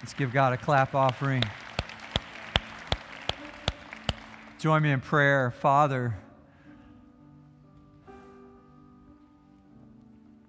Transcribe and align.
Let's 0.00 0.14
give 0.14 0.32
God 0.32 0.54
a 0.54 0.56
clap 0.56 0.94
offering. 0.94 1.42
Join 4.58 4.82
me 4.82 4.92
in 4.92 5.00
prayer. 5.00 5.50
Father, 5.50 6.16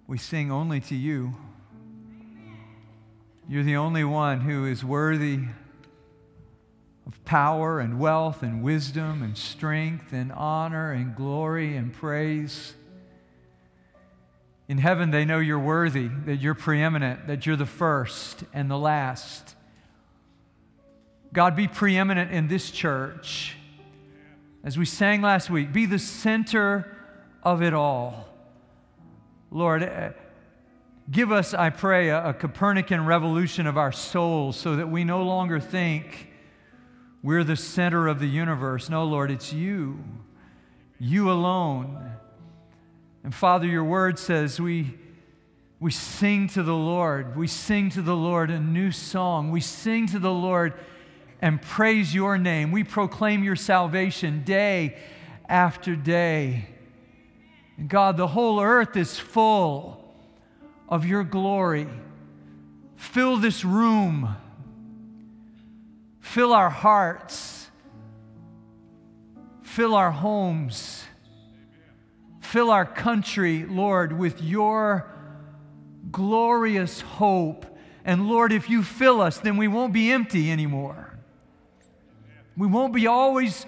we 0.07 0.18
sing 0.18 0.52
only 0.52 0.79
to 0.82 0.95
you. 0.95 1.36
You're 3.50 3.64
the 3.64 3.75
only 3.75 4.05
one 4.05 4.39
who 4.39 4.66
is 4.66 4.86
worthy 4.86 5.39
of 7.05 7.23
power 7.25 7.81
and 7.81 7.99
wealth 7.99 8.43
and 8.43 8.63
wisdom 8.63 9.21
and 9.21 9.38
strength 9.38 10.13
and 10.13 10.31
honor 10.31 10.93
and 10.93 11.13
glory 11.13 11.75
and 11.75 11.93
praise. 11.93 12.73
In 14.71 14.77
heaven, 14.77 15.11
they 15.11 15.25
know 15.25 15.39
you're 15.39 15.59
worthy, 15.59 16.07
that 16.23 16.38
you're 16.38 16.55
preeminent, 16.55 17.27
that 17.27 17.45
you're 17.45 17.57
the 17.57 17.65
first 17.65 18.45
and 18.53 18.71
the 18.71 18.77
last. 18.77 19.57
God, 21.34 21.57
be 21.57 21.67
preeminent 21.67 22.31
in 22.31 22.48
this 22.48 22.71
church. 22.71 23.57
As 24.63 24.77
we 24.77 24.85
sang 24.85 25.21
last 25.21 25.49
week, 25.49 25.73
be 25.73 25.85
the 25.85 25.99
center 25.99 26.89
of 27.43 27.62
it 27.62 27.73
all. 27.73 28.29
Lord, 29.52 29.84
eh, 29.84 30.12
give 31.12 31.34
us, 31.34 31.53
I 31.53 31.70
pray, 31.70 32.07
a, 32.07 32.29
a 32.29 32.34
Copernican 32.34 33.05
revolution 33.05 33.67
of 33.67 33.77
our 33.77 33.91
souls 33.91 34.55
so 34.55 34.77
that 34.77 34.88
we 34.88 35.03
no 35.03 35.23
longer 35.23 35.59
think 35.59 36.29
we're 37.21 37.43
the 37.43 37.57
center 37.57 38.07
of 38.07 38.21
the 38.21 38.29
universe. 38.29 38.90
No, 38.90 39.03
Lord, 39.03 39.31
it's 39.31 39.51
you, 39.51 40.01
you 40.98 41.29
alone. 41.29 42.10
And 43.23 43.34
Father, 43.34 43.67
your 43.67 43.84
word 43.84 44.17
says 44.17 44.59
we, 44.59 44.98
we 45.79 45.91
sing 45.91 46.48
to 46.49 46.63
the 46.63 46.75
Lord. 46.75 47.35
We 47.35 47.48
sing 47.48 47.89
to 47.91 48.02
the 48.02 48.16
Lord 48.16 48.49
a 48.49 48.59
new 48.59 48.91
song. 48.91 49.52
We 49.52 49.62
sing 49.62 50.07
to 50.07 50.20
the 50.20 50.31
Lord 50.31 50.73
and 51.41 51.62
praise 51.62 52.13
your 52.13 52.37
name. 52.37 52.71
We 52.71 52.84
proclaim 52.84 53.43
your 53.43 53.55
salvation 53.55 54.43
day 54.43 54.98
after 55.48 55.96
day. 55.96 56.68
And 57.77 57.90
God, 57.90 58.18
the 58.18 58.27
whole 58.27 58.62
earth 58.62 58.96
is 58.96 59.20
full 59.20 60.13
of 60.87 61.05
your 61.05 61.24
glory. 61.24 61.87
Fill 62.96 63.37
this 63.37 63.65
room, 63.65 64.35
fill 66.19 66.53
our 66.53 66.69
hearts, 66.69 67.72
fill 69.63 69.96
our 69.96 70.12
homes 70.12 71.03
Fill 72.52 72.69
our 72.69 72.85
country, 72.85 73.63
Lord, 73.66 74.12
with 74.12 74.44
your 74.44 75.09
glorious 76.12 77.00
hope. 77.00 77.66
And 78.03 78.28
Lord, 78.28 78.52
if 78.52 78.69
you 78.69 78.84
fill 78.84 79.22
us, 79.22 79.38
then 79.38 79.56
we 79.56 79.69
won't 79.69 79.94
be 79.94 80.12
empty 80.12 80.52
anymore. 80.52 81.18
We 82.58 82.68
won't 82.68 82.94
be 82.94 83.08
always 83.08 83.66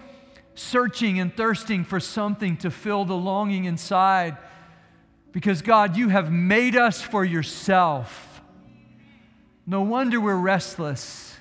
searching 0.56 1.18
and 1.18 1.34
thirsting 1.34 1.86
for 1.86 2.02
something 2.02 2.58
to 2.58 2.70
fill 2.70 3.06
the 3.06 3.16
longing 3.16 3.64
inside. 3.64 4.36
Because, 5.32 5.62
God, 5.62 5.96
you 5.96 6.10
have 6.10 6.30
made 6.30 6.76
us 6.76 7.02
for 7.02 7.24
yourself. 7.24 8.42
No 9.66 9.82
wonder 9.84 10.20
we're 10.20 10.36
restless 10.36 11.38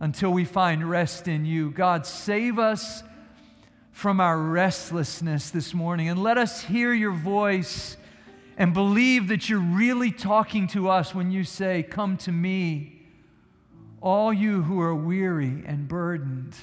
until 0.00 0.32
we 0.32 0.44
find 0.44 0.90
rest 0.90 1.28
in 1.28 1.44
you. 1.44 1.70
God, 1.70 2.04
save 2.04 2.58
us 2.58 3.04
from 3.98 4.20
our 4.20 4.38
restlessness 4.38 5.50
this 5.50 5.74
morning 5.74 6.08
and 6.08 6.22
let 6.22 6.38
us 6.38 6.62
hear 6.62 6.92
your 6.92 7.10
voice 7.10 7.96
and 8.56 8.72
believe 8.72 9.26
that 9.26 9.48
you're 9.48 9.58
really 9.58 10.12
talking 10.12 10.68
to 10.68 10.88
us 10.88 11.12
when 11.12 11.32
you 11.32 11.42
say, 11.42 11.82
Come 11.82 12.16
to 12.18 12.30
me, 12.30 13.02
all 14.00 14.32
you 14.32 14.62
who 14.62 14.80
are 14.80 14.94
weary 14.94 15.64
and 15.66 15.88
burdened, 15.88 16.54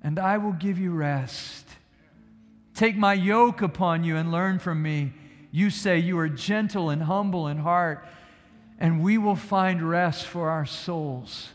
and 0.00 0.16
I 0.16 0.38
will 0.38 0.52
give 0.52 0.78
you 0.78 0.92
rest. 0.92 1.66
Take 2.72 2.96
my 2.96 3.14
yoke 3.14 3.60
upon 3.60 4.04
you 4.04 4.16
and 4.16 4.30
learn 4.30 4.60
from 4.60 4.80
me. 4.80 5.14
You 5.50 5.70
say 5.70 5.98
you 5.98 6.16
are 6.20 6.28
gentle 6.28 6.88
and 6.88 7.02
humble 7.02 7.48
in 7.48 7.58
heart, 7.58 8.06
and 8.78 9.02
we 9.02 9.18
will 9.18 9.34
find 9.34 9.82
rest 9.82 10.26
for 10.26 10.50
our 10.50 10.66
souls. 10.66 11.48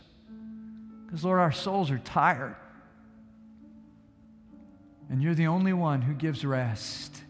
Because, 1.06 1.24
Lord, 1.24 1.40
our 1.40 1.52
souls 1.52 1.90
are 1.90 2.00
tired. 2.00 2.54
And 5.10 5.22
you're 5.22 5.34
the 5.34 5.46
only 5.46 5.72
one 5.72 6.02
who 6.02 6.12
gives 6.14 6.44
rest. 6.44 7.22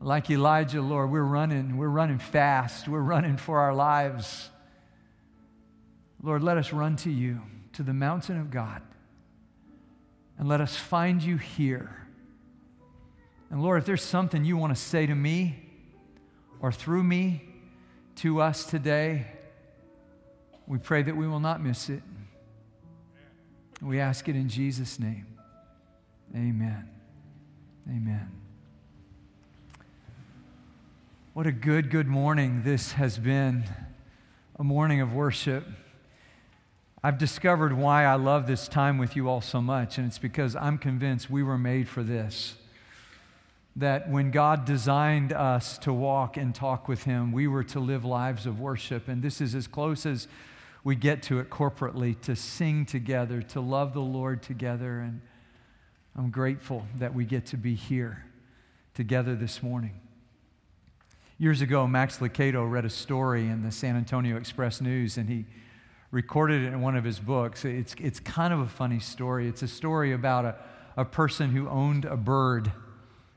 Like 0.00 0.30
Elijah, 0.30 0.82
Lord, 0.82 1.10
we're 1.10 1.22
running, 1.22 1.78
we're 1.78 1.88
running 1.88 2.18
fast, 2.18 2.86
we're 2.86 3.00
running 3.00 3.38
for 3.38 3.60
our 3.60 3.74
lives. 3.74 4.50
Lord, 6.22 6.42
let 6.42 6.58
us 6.58 6.72
run 6.72 6.96
to 6.96 7.10
you, 7.10 7.40
to 7.72 7.82
the 7.82 7.94
mountain 7.94 8.38
of 8.38 8.50
God, 8.50 8.82
and 10.38 10.48
let 10.48 10.60
us 10.60 10.76
find 10.76 11.22
you 11.22 11.38
here. 11.38 12.06
And 13.50 13.62
Lord, 13.62 13.78
if 13.78 13.86
there's 13.86 14.02
something 14.02 14.44
you 14.44 14.56
want 14.56 14.74
to 14.74 14.80
say 14.80 15.06
to 15.06 15.14
me 15.14 15.58
or 16.60 16.72
through 16.72 17.04
me 17.04 17.42
to 18.16 18.40
us 18.40 18.64
today, 18.64 19.26
we 20.66 20.78
pray 20.78 21.02
that 21.02 21.16
we 21.16 21.26
will 21.26 21.40
not 21.40 21.62
miss 21.62 21.88
it. 21.88 22.02
We 23.80 24.00
ask 24.00 24.28
it 24.28 24.36
in 24.36 24.48
Jesus' 24.48 24.98
name. 24.98 25.35
Amen. 26.34 26.88
Amen. 27.88 28.30
What 31.32 31.46
a 31.46 31.52
good, 31.52 31.90
good 31.90 32.08
morning 32.08 32.62
this 32.64 32.92
has 32.92 33.18
been 33.18 33.64
a 34.58 34.64
morning 34.64 35.00
of 35.00 35.12
worship. 35.12 35.64
I've 37.02 37.18
discovered 37.18 37.72
why 37.72 38.04
I 38.04 38.16
love 38.16 38.46
this 38.46 38.68
time 38.68 38.98
with 38.98 39.14
you 39.14 39.28
all 39.28 39.40
so 39.40 39.60
much, 39.60 39.98
and 39.98 40.08
it's 40.08 40.18
because 40.18 40.56
I'm 40.56 40.78
convinced 40.78 41.30
we 41.30 41.42
were 41.42 41.58
made 41.58 41.88
for 41.88 42.02
this. 42.02 42.56
That 43.76 44.10
when 44.10 44.30
God 44.30 44.64
designed 44.64 45.32
us 45.32 45.78
to 45.78 45.92
walk 45.92 46.36
and 46.36 46.54
talk 46.54 46.88
with 46.88 47.04
Him, 47.04 47.30
we 47.30 47.46
were 47.46 47.64
to 47.64 47.80
live 47.80 48.04
lives 48.04 48.46
of 48.46 48.58
worship. 48.58 49.06
And 49.06 49.22
this 49.22 49.40
is 49.40 49.54
as 49.54 49.66
close 49.66 50.06
as 50.06 50.26
we 50.82 50.96
get 50.96 51.22
to 51.24 51.38
it 51.38 51.50
corporately 51.50 52.18
to 52.22 52.34
sing 52.34 52.86
together, 52.86 53.42
to 53.42 53.60
love 53.60 53.92
the 53.92 54.00
Lord 54.00 54.42
together. 54.42 55.00
And 55.00 55.20
I'm 56.18 56.30
grateful 56.30 56.86
that 56.96 57.14
we 57.14 57.26
get 57.26 57.44
to 57.46 57.58
be 57.58 57.74
here 57.74 58.24
together 58.94 59.34
this 59.34 59.62
morning. 59.62 60.00
Years 61.36 61.60
ago, 61.60 61.86
Max 61.86 62.20
Lucado 62.20 62.68
read 62.68 62.86
a 62.86 62.90
story 62.90 63.42
in 63.42 63.62
the 63.62 63.70
San 63.70 63.96
Antonio 63.96 64.38
Express 64.38 64.80
News, 64.80 65.18
and 65.18 65.28
he 65.28 65.44
recorded 66.10 66.62
it 66.62 66.68
in 66.68 66.80
one 66.80 66.96
of 66.96 67.04
his 67.04 67.18
books. 67.18 67.66
It's, 67.66 67.94
it's 68.00 68.18
kind 68.18 68.54
of 68.54 68.60
a 68.60 68.66
funny 68.66 68.98
story. 68.98 69.46
It's 69.46 69.60
a 69.60 69.68
story 69.68 70.14
about 70.14 70.46
a, 70.46 70.56
a 70.96 71.04
person 71.04 71.50
who 71.50 71.68
owned 71.68 72.06
a 72.06 72.16
bird, 72.16 72.72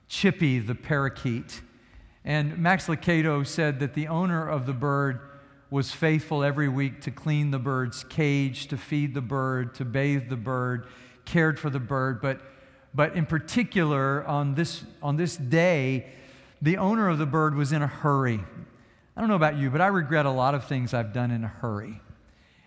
Chippy 0.07 0.59
the 0.59 0.73
parakeet. 0.73 1.59
And 2.23 2.57
Max 2.59 2.87
Lucado 2.87 3.45
said 3.45 3.81
that 3.81 3.93
the 3.93 4.07
owner 4.07 4.47
of 4.47 4.65
the 4.65 4.73
bird 4.73 5.19
was 5.69 5.91
faithful 5.91 6.45
every 6.45 6.69
week 6.69 7.01
to 7.01 7.11
clean 7.11 7.51
the 7.51 7.59
bird's 7.59 8.05
cage, 8.05 8.67
to 8.67 8.77
feed 8.77 9.13
the 9.15 9.21
bird, 9.21 9.75
to 9.75 9.83
bathe 9.83 10.29
the 10.29 10.37
bird, 10.37 10.87
cared 11.25 11.59
for 11.59 11.69
the 11.69 11.77
bird, 11.77 12.21
but 12.21 12.39
but 12.93 13.15
in 13.15 13.25
particular, 13.25 14.25
on 14.25 14.55
this, 14.55 14.83
on 15.01 15.15
this 15.15 15.37
day, 15.37 16.07
the 16.61 16.77
owner 16.77 17.09
of 17.09 17.17
the 17.17 17.25
bird 17.25 17.55
was 17.55 17.71
in 17.71 17.81
a 17.81 17.87
hurry. 17.87 18.39
I 19.15 19.21
don't 19.21 19.29
know 19.29 19.35
about 19.35 19.57
you, 19.57 19.69
but 19.69 19.81
I 19.81 19.87
regret 19.87 20.25
a 20.25 20.31
lot 20.31 20.55
of 20.55 20.65
things 20.65 20.93
I've 20.93 21.13
done 21.13 21.31
in 21.31 21.43
a 21.43 21.47
hurry. 21.47 22.01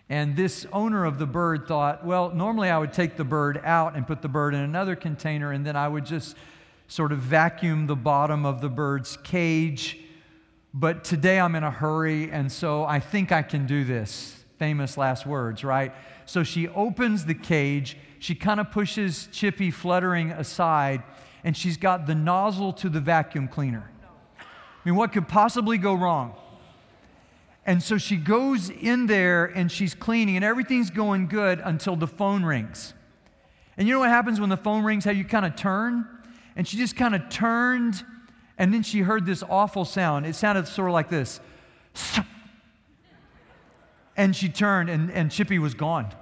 And 0.08 0.36
this 0.36 0.66
owner 0.72 1.04
of 1.04 1.18
the 1.18 1.26
bird 1.26 1.66
thought, 1.66 2.04
well, 2.04 2.30
normally 2.30 2.68
I 2.68 2.78
would 2.78 2.92
take 2.92 3.16
the 3.16 3.24
bird 3.24 3.60
out 3.64 3.96
and 3.96 4.06
put 4.06 4.20
the 4.20 4.28
bird 4.28 4.54
in 4.54 4.60
another 4.60 4.94
container, 4.94 5.52
and 5.52 5.64
then 5.64 5.76
I 5.76 5.88
would 5.88 6.04
just 6.04 6.36
sort 6.86 7.12
of 7.12 7.18
vacuum 7.18 7.86
the 7.86 7.96
bottom 7.96 8.44
of 8.44 8.60
the 8.60 8.68
bird's 8.68 9.16
cage. 9.18 9.98
But 10.74 11.04
today 11.04 11.40
I'm 11.40 11.54
in 11.54 11.64
a 11.64 11.70
hurry, 11.70 12.30
and 12.30 12.52
so 12.52 12.84
I 12.84 13.00
think 13.00 13.32
I 13.32 13.42
can 13.42 13.66
do 13.66 13.84
this. 13.84 14.41
Famous 14.62 14.96
last 14.96 15.26
words, 15.26 15.64
right? 15.64 15.92
So 16.24 16.44
she 16.44 16.68
opens 16.68 17.24
the 17.24 17.34
cage 17.34 17.96
she 18.20 18.36
kind 18.36 18.60
of 18.60 18.70
pushes 18.70 19.28
Chippy 19.32 19.72
fluttering 19.72 20.30
aside, 20.30 21.02
and 21.42 21.56
she's 21.56 21.76
got 21.76 22.06
the 22.06 22.14
nozzle 22.14 22.72
to 22.74 22.88
the 22.88 23.00
vacuum 23.00 23.48
cleaner. 23.48 23.90
I 24.38 24.44
mean, 24.84 24.94
what 24.94 25.10
could 25.10 25.26
possibly 25.26 25.78
go 25.78 25.94
wrong? 25.94 26.36
And 27.66 27.82
so 27.82 27.98
she 27.98 28.16
goes 28.16 28.70
in 28.70 29.08
there 29.08 29.46
and 29.46 29.72
she's 29.72 29.96
cleaning, 29.96 30.36
and 30.36 30.44
everything's 30.44 30.90
going 30.90 31.26
good 31.26 31.60
until 31.64 31.96
the 31.96 32.06
phone 32.06 32.44
rings. 32.44 32.94
And 33.76 33.88
you 33.88 33.94
know 33.94 33.98
what 33.98 34.10
happens 34.10 34.38
when 34.38 34.48
the 34.48 34.56
phone 34.56 34.84
rings? 34.84 35.04
How 35.04 35.10
you 35.10 35.24
kind 35.24 35.44
of 35.44 35.56
turn? 35.56 36.06
And 36.54 36.68
she 36.68 36.76
just 36.76 36.94
kind 36.94 37.16
of 37.16 37.28
turned, 37.28 38.04
and 38.58 38.72
then 38.72 38.84
she 38.84 39.00
heard 39.00 39.26
this 39.26 39.42
awful 39.42 39.84
sound. 39.84 40.24
It 40.24 40.36
sounded 40.36 40.68
sort 40.68 40.86
of 40.86 40.94
like 40.94 41.08
this. 41.08 41.40
And 44.16 44.34
she 44.36 44.48
turned, 44.48 44.90
and, 44.90 45.10
and 45.10 45.30
Chippy 45.30 45.58
was 45.58 45.74
gone. 45.74 46.12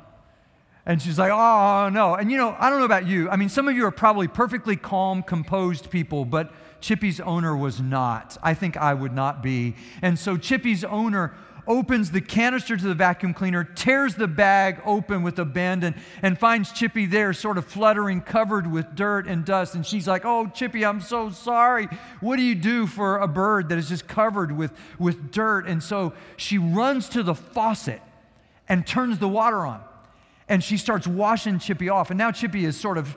And 0.86 1.00
she's 1.00 1.18
like, 1.18 1.30
oh, 1.32 1.88
no. 1.88 2.14
And 2.14 2.30
you 2.30 2.36
know, 2.36 2.56
I 2.58 2.70
don't 2.70 2.78
know 2.78 2.84
about 2.84 3.06
you. 3.06 3.28
I 3.28 3.36
mean, 3.36 3.48
some 3.48 3.68
of 3.68 3.76
you 3.76 3.84
are 3.86 3.90
probably 3.90 4.28
perfectly 4.28 4.76
calm, 4.76 5.22
composed 5.22 5.90
people, 5.90 6.24
but 6.24 6.52
Chippy's 6.80 7.20
owner 7.20 7.56
was 7.56 7.80
not. 7.80 8.38
I 8.42 8.54
think 8.54 8.76
I 8.76 8.94
would 8.94 9.12
not 9.12 9.42
be. 9.42 9.76
And 10.02 10.18
so 10.18 10.36
Chippy's 10.36 10.82
owner 10.84 11.34
opens 11.70 12.10
the 12.10 12.20
canister 12.20 12.76
to 12.76 12.84
the 12.84 12.94
vacuum 12.94 13.32
cleaner, 13.32 13.62
tears 13.62 14.16
the 14.16 14.26
bag 14.26 14.82
open 14.84 15.22
with 15.22 15.38
abandon, 15.38 15.94
and 16.20 16.36
finds 16.36 16.72
Chippy 16.72 17.06
there, 17.06 17.32
sort 17.32 17.56
of 17.56 17.64
fluttering, 17.64 18.20
covered 18.20 18.70
with 18.70 18.96
dirt 18.96 19.28
and 19.28 19.44
dust. 19.44 19.76
And 19.76 19.86
she's 19.86 20.08
like, 20.08 20.24
Oh, 20.24 20.48
Chippy, 20.48 20.84
I'm 20.84 21.00
so 21.00 21.30
sorry. 21.30 21.86
What 22.20 22.36
do 22.36 22.42
you 22.42 22.56
do 22.56 22.88
for 22.88 23.18
a 23.18 23.28
bird 23.28 23.68
that 23.68 23.78
is 23.78 23.88
just 23.88 24.08
covered 24.08 24.50
with, 24.50 24.72
with 24.98 25.30
dirt? 25.30 25.68
And 25.68 25.80
so 25.80 26.12
she 26.36 26.58
runs 26.58 27.08
to 27.10 27.22
the 27.22 27.36
faucet 27.36 28.02
and 28.68 28.84
turns 28.84 29.20
the 29.20 29.28
water 29.28 29.64
on. 29.64 29.80
And 30.48 30.64
she 30.64 30.76
starts 30.76 31.06
washing 31.06 31.60
Chippy 31.60 31.88
off. 31.88 32.10
And 32.10 32.18
now 32.18 32.32
Chippy 32.32 32.64
is 32.64 32.76
sort 32.76 32.98
of 32.98 33.14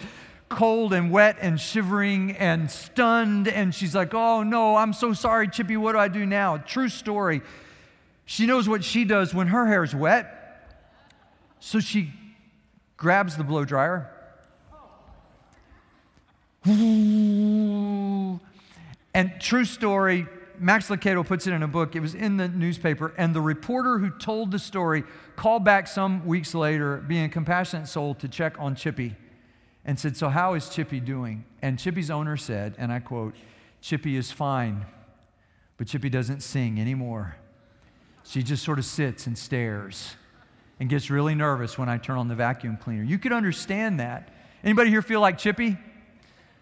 cold 0.50 0.94
and 0.94 1.09
wet 1.09 1.38
and 1.41 1.59
shivering 1.59 2.33
and 2.33 2.69
stunned. 2.69 3.47
And 3.47 3.73
she's 3.73 3.95
like, 3.95 4.13
Oh 4.13 4.44
no, 4.44 4.75
I'm 4.75 4.94
so 4.94 5.13
sorry, 5.13 5.47
Chippy. 5.47 5.75
What 5.75 5.94
do 5.94 5.97
I 5.97 6.07
do 6.07 6.23
now? 6.27 6.57
True 6.57 6.89
story. 6.89 7.41
She 8.25 8.45
knows 8.45 8.69
what 8.69 8.83
she 8.83 9.05
does 9.05 9.33
when 9.33 9.47
her 9.47 9.65
hair 9.67 9.83
is 9.83 9.93
wet. 9.93 10.39
So 11.59 11.79
she 11.79 12.11
grabs 12.97 13.37
the 13.37 13.43
blow 13.43 13.65
dryer. 13.65 14.09
And 16.65 18.39
true 19.39 19.65
story, 19.65 20.27
Max 20.57 20.87
Lucado 20.87 21.25
puts 21.25 21.45
it 21.47 21.53
in 21.53 21.63
a 21.63 21.67
book. 21.67 21.95
It 21.95 21.99
was 21.99 22.15
in 22.15 22.37
the 22.37 22.47
newspaper. 22.47 23.13
And 23.17 23.35
the 23.35 23.41
reporter 23.41 23.97
who 23.97 24.09
told 24.09 24.51
the 24.51 24.59
story 24.59 25.03
called 25.35 25.63
back 25.65 25.87
some 25.87 26.25
weeks 26.25 26.55
later, 26.55 26.97
being 26.97 27.25
a 27.25 27.29
compassionate 27.29 27.87
soul, 27.87 28.15
to 28.15 28.27
check 28.27 28.55
on 28.59 28.75
Chippy 28.75 29.15
and 29.85 29.99
said, 29.99 30.15
So, 30.15 30.29
how 30.29 30.53
is 30.53 30.69
Chippy 30.69 30.99
doing? 30.99 31.45
And 31.61 31.77
Chippy's 31.77 32.09
owner 32.09 32.37
said, 32.37 32.75
and 32.77 32.91
I 32.91 32.99
quote, 32.99 33.35
Chippy 33.81 34.15
is 34.15 34.31
fine, 34.31 34.85
but 35.77 35.87
Chippy 35.87 36.09
doesn't 36.09 36.41
sing 36.41 36.79
anymore. 36.79 37.35
She 38.23 38.43
just 38.43 38.63
sort 38.63 38.79
of 38.79 38.85
sits 38.85 39.27
and 39.27 39.37
stares 39.37 40.15
and 40.79 40.89
gets 40.89 41.09
really 41.09 41.35
nervous 41.35 41.77
when 41.77 41.89
I 41.89 41.97
turn 41.97 42.17
on 42.17 42.27
the 42.27 42.35
vacuum 42.35 42.77
cleaner. 42.77 43.03
You 43.03 43.19
could 43.19 43.33
understand 43.33 43.99
that. 43.99 44.29
Anybody 44.63 44.89
here 44.89 45.01
feel 45.01 45.21
like 45.21 45.37
Chippy? 45.37 45.77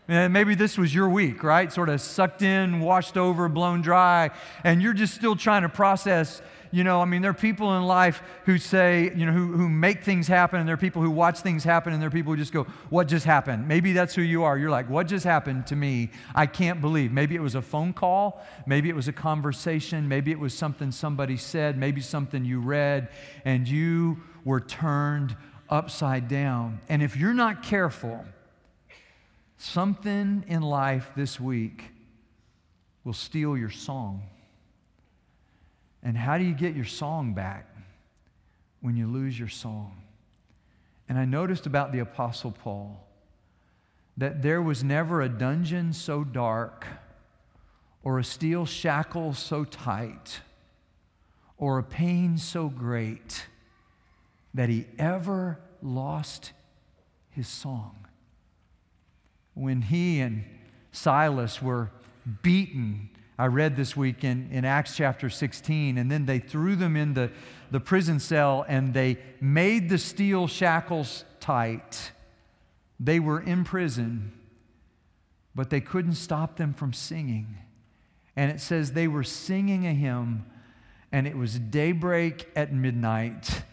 Eh, 0.09 0.27
maybe 0.27 0.55
this 0.55 0.77
was 0.77 0.93
your 0.93 1.07
week, 1.07 1.43
right? 1.43 1.71
Sort 1.71 1.87
of 1.87 2.01
sucked 2.01 2.41
in, 2.41 2.79
washed 2.81 3.15
over, 3.15 3.47
blown 3.47 3.81
dry, 3.81 4.31
and 4.63 4.81
you're 4.81 4.93
just 4.93 5.13
still 5.13 5.35
trying 5.35 5.61
to 5.61 5.69
process 5.69 6.41
you 6.71 6.85
know, 6.85 7.01
I 7.01 7.05
mean, 7.05 7.21
there 7.21 7.31
are 7.31 7.33
people 7.33 7.75
in 7.77 7.83
life 7.83 8.23
who 8.45 8.57
say, 8.57 9.11
you 9.15 9.25
know, 9.25 9.33
who, 9.33 9.51
who 9.51 9.69
make 9.69 10.03
things 10.03 10.27
happen, 10.27 10.59
and 10.59 10.67
there 10.67 10.73
are 10.73 10.77
people 10.77 11.01
who 11.01 11.11
watch 11.11 11.39
things 11.39 11.65
happen, 11.65 11.91
and 11.91 12.01
there 12.01 12.07
are 12.07 12.11
people 12.11 12.31
who 12.31 12.37
just 12.37 12.53
go, 12.53 12.63
What 12.89 13.07
just 13.07 13.25
happened? 13.25 13.67
Maybe 13.67 13.91
that's 13.91 14.15
who 14.15 14.21
you 14.21 14.43
are. 14.43 14.57
You're 14.57 14.69
like, 14.69 14.89
What 14.89 15.07
just 15.07 15.25
happened 15.25 15.67
to 15.67 15.75
me? 15.75 16.11
I 16.33 16.45
can't 16.45 16.79
believe. 16.79 17.11
Maybe 17.11 17.35
it 17.35 17.41
was 17.41 17.55
a 17.55 17.61
phone 17.61 17.91
call, 17.91 18.41
maybe 18.65 18.89
it 18.89 18.95
was 18.95 19.09
a 19.09 19.13
conversation, 19.13 20.07
maybe 20.07 20.31
it 20.31 20.39
was 20.39 20.53
something 20.53 20.91
somebody 20.91 21.35
said, 21.35 21.77
maybe 21.77 21.99
something 21.99 22.45
you 22.45 22.61
read, 22.61 23.09
and 23.43 23.67
you 23.67 24.21
were 24.45 24.61
turned 24.61 25.35
upside 25.69 26.27
down. 26.27 26.79
And 26.87 27.03
if 27.03 27.17
you're 27.17 27.33
not 27.33 27.63
careful, 27.63 28.25
something 29.57 30.45
in 30.47 30.61
life 30.61 31.11
this 31.15 31.39
week 31.39 31.91
will 33.03 33.13
steal 33.13 33.57
your 33.57 33.69
song. 33.69 34.23
And 36.03 36.17
how 36.17 36.37
do 36.37 36.43
you 36.43 36.53
get 36.53 36.75
your 36.75 36.85
song 36.85 37.33
back 37.33 37.67
when 38.81 38.95
you 38.95 39.07
lose 39.07 39.37
your 39.37 39.47
song? 39.47 40.01
And 41.07 41.19
I 41.19 41.25
noticed 41.25 41.65
about 41.65 41.91
the 41.91 41.99
Apostle 41.99 42.51
Paul 42.51 43.05
that 44.17 44.41
there 44.41 44.61
was 44.61 44.83
never 44.83 45.21
a 45.21 45.29
dungeon 45.29 45.93
so 45.93 46.23
dark 46.23 46.85
or 48.03 48.17
a 48.17 48.23
steel 48.23 48.65
shackle 48.65 49.33
so 49.33 49.63
tight 49.63 50.41
or 51.57 51.77
a 51.77 51.83
pain 51.83 52.37
so 52.37 52.67
great 52.69 53.45
that 54.53 54.69
he 54.69 54.85
ever 54.97 55.59
lost 55.81 56.51
his 57.29 57.47
song. 57.47 58.07
When 59.53 59.83
he 59.83 60.19
and 60.19 60.43
Silas 60.91 61.61
were 61.61 61.91
beaten 62.41 63.09
I 63.37 63.47
read 63.47 63.75
this 63.75 63.95
week 63.95 64.23
in, 64.23 64.49
in 64.51 64.65
Acts 64.65 64.95
chapter 64.95 65.29
16, 65.29 65.97
and 65.97 66.11
then 66.11 66.25
they 66.25 66.39
threw 66.39 66.75
them 66.75 66.95
in 66.95 67.13
the, 67.13 67.31
the 67.71 67.79
prison 67.79 68.19
cell 68.19 68.65
and 68.67 68.93
they 68.93 69.17
made 69.39 69.89
the 69.89 69.97
steel 69.97 70.47
shackles 70.47 71.25
tight. 71.39 72.11
They 72.99 73.19
were 73.19 73.41
in 73.41 73.63
prison, 73.63 74.31
but 75.55 75.69
they 75.69 75.81
couldn't 75.81 76.15
stop 76.15 76.57
them 76.57 76.73
from 76.73 76.93
singing. 76.93 77.57
And 78.35 78.51
it 78.51 78.61
says 78.61 78.91
they 78.91 79.07
were 79.07 79.23
singing 79.23 79.87
a 79.87 79.93
hymn, 79.93 80.45
and 81.11 81.27
it 81.27 81.35
was 81.35 81.57
daybreak 81.57 82.47
at 82.55 82.73
midnight 82.73 83.63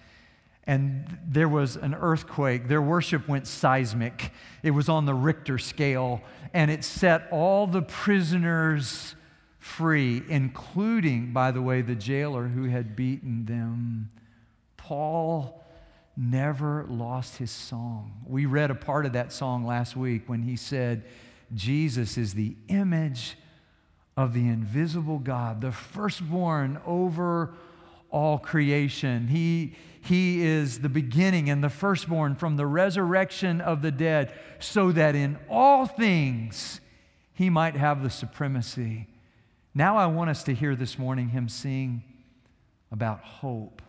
and 0.68 1.18
there 1.26 1.48
was 1.48 1.76
an 1.76 1.94
earthquake. 1.94 2.68
Their 2.68 2.82
worship 2.82 3.26
went 3.26 3.46
seismic. 3.46 4.32
It 4.62 4.72
was 4.72 4.90
on 4.90 5.06
the 5.06 5.14
Richter 5.14 5.56
scale, 5.56 6.20
and 6.52 6.70
it 6.70 6.84
set 6.84 7.26
all 7.30 7.66
the 7.66 7.80
prisoners 7.80 9.14
free, 9.58 10.22
including, 10.28 11.32
by 11.32 11.50
the 11.50 11.62
way, 11.62 11.82
the 11.82 11.94
jailer 11.94 12.48
who 12.48 12.64
had 12.64 12.94
beaten 12.94 13.44
them. 13.46 14.10
Paul 14.76 15.64
never 16.16 16.84
lost 16.88 17.36
his 17.36 17.50
song. 17.50 18.22
We 18.26 18.46
read 18.46 18.70
a 18.70 18.74
part 18.74 19.06
of 19.06 19.12
that 19.12 19.32
song 19.32 19.64
last 19.64 19.96
week 19.96 20.28
when 20.28 20.42
he 20.42 20.56
said, 20.56 21.04
Jesus 21.54 22.18
is 22.18 22.34
the 22.34 22.56
image 22.68 23.36
of 24.16 24.34
the 24.34 24.48
invisible 24.48 25.18
God, 25.18 25.60
the 25.60 25.72
firstborn 25.72 26.80
over 26.84 27.54
all 28.10 28.38
creation. 28.38 29.28
He, 29.28 29.76
he 30.02 30.42
is 30.42 30.80
the 30.80 30.88
beginning 30.88 31.50
and 31.50 31.62
the 31.62 31.68
firstborn 31.68 32.34
from 32.34 32.56
the 32.56 32.66
resurrection 32.66 33.60
of 33.60 33.82
the 33.82 33.92
dead, 33.92 34.32
so 34.58 34.90
that 34.92 35.14
in 35.14 35.38
all 35.48 35.86
things 35.86 36.80
he 37.34 37.48
might 37.48 37.76
have 37.76 38.02
the 38.02 38.10
supremacy. 38.10 39.06
Now 39.74 39.96
I 39.96 40.06
want 40.06 40.30
us 40.30 40.42
to 40.44 40.54
hear 40.54 40.74
this 40.74 40.98
morning 40.98 41.28
him 41.28 41.48
sing 41.48 42.02
about 42.90 43.20
hope, 43.22 43.82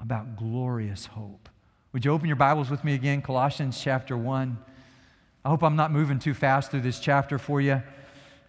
about 0.00 0.36
glorious 0.36 1.06
hope. 1.06 1.48
Would 1.92 2.04
you 2.04 2.12
open 2.12 2.26
your 2.26 2.36
Bibles 2.36 2.70
with 2.70 2.84
me 2.84 2.94
again? 2.94 3.22
Colossians 3.22 3.80
chapter 3.80 4.16
1. 4.16 4.58
I 5.44 5.48
hope 5.48 5.62
I'm 5.62 5.74
not 5.74 5.90
moving 5.90 6.18
too 6.18 6.34
fast 6.34 6.70
through 6.70 6.82
this 6.82 7.00
chapter 7.00 7.38
for 7.38 7.60
you. 7.62 7.82